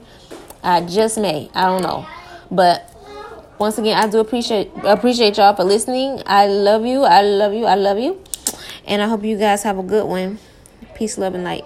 I 0.64 0.82
just 0.82 1.18
may. 1.18 1.50
I 1.56 1.66
don't 1.66 1.82
know. 1.82 2.06
But 2.52 2.88
once 3.58 3.78
again, 3.78 3.98
I 3.98 4.08
do 4.08 4.20
appreciate 4.20 4.72
appreciate 4.84 5.38
y'all 5.38 5.56
for 5.56 5.64
listening. 5.64 6.22
I 6.26 6.48
love 6.48 6.86
you. 6.86 7.04
I 7.04 7.22
love 7.22 7.54
you. 7.54 7.66
I 7.66 7.76
love 7.76 7.98
you. 7.98 8.22
And 8.86 9.02
I 9.02 9.08
hope 9.08 9.24
you 9.24 9.38
guys 9.38 9.64
have 9.64 9.78
a 9.78 9.84
good 9.84 10.06
one. 10.06 10.40
Peace, 10.96 11.18
love, 11.18 11.36
and 11.36 11.44
light. 11.44 11.66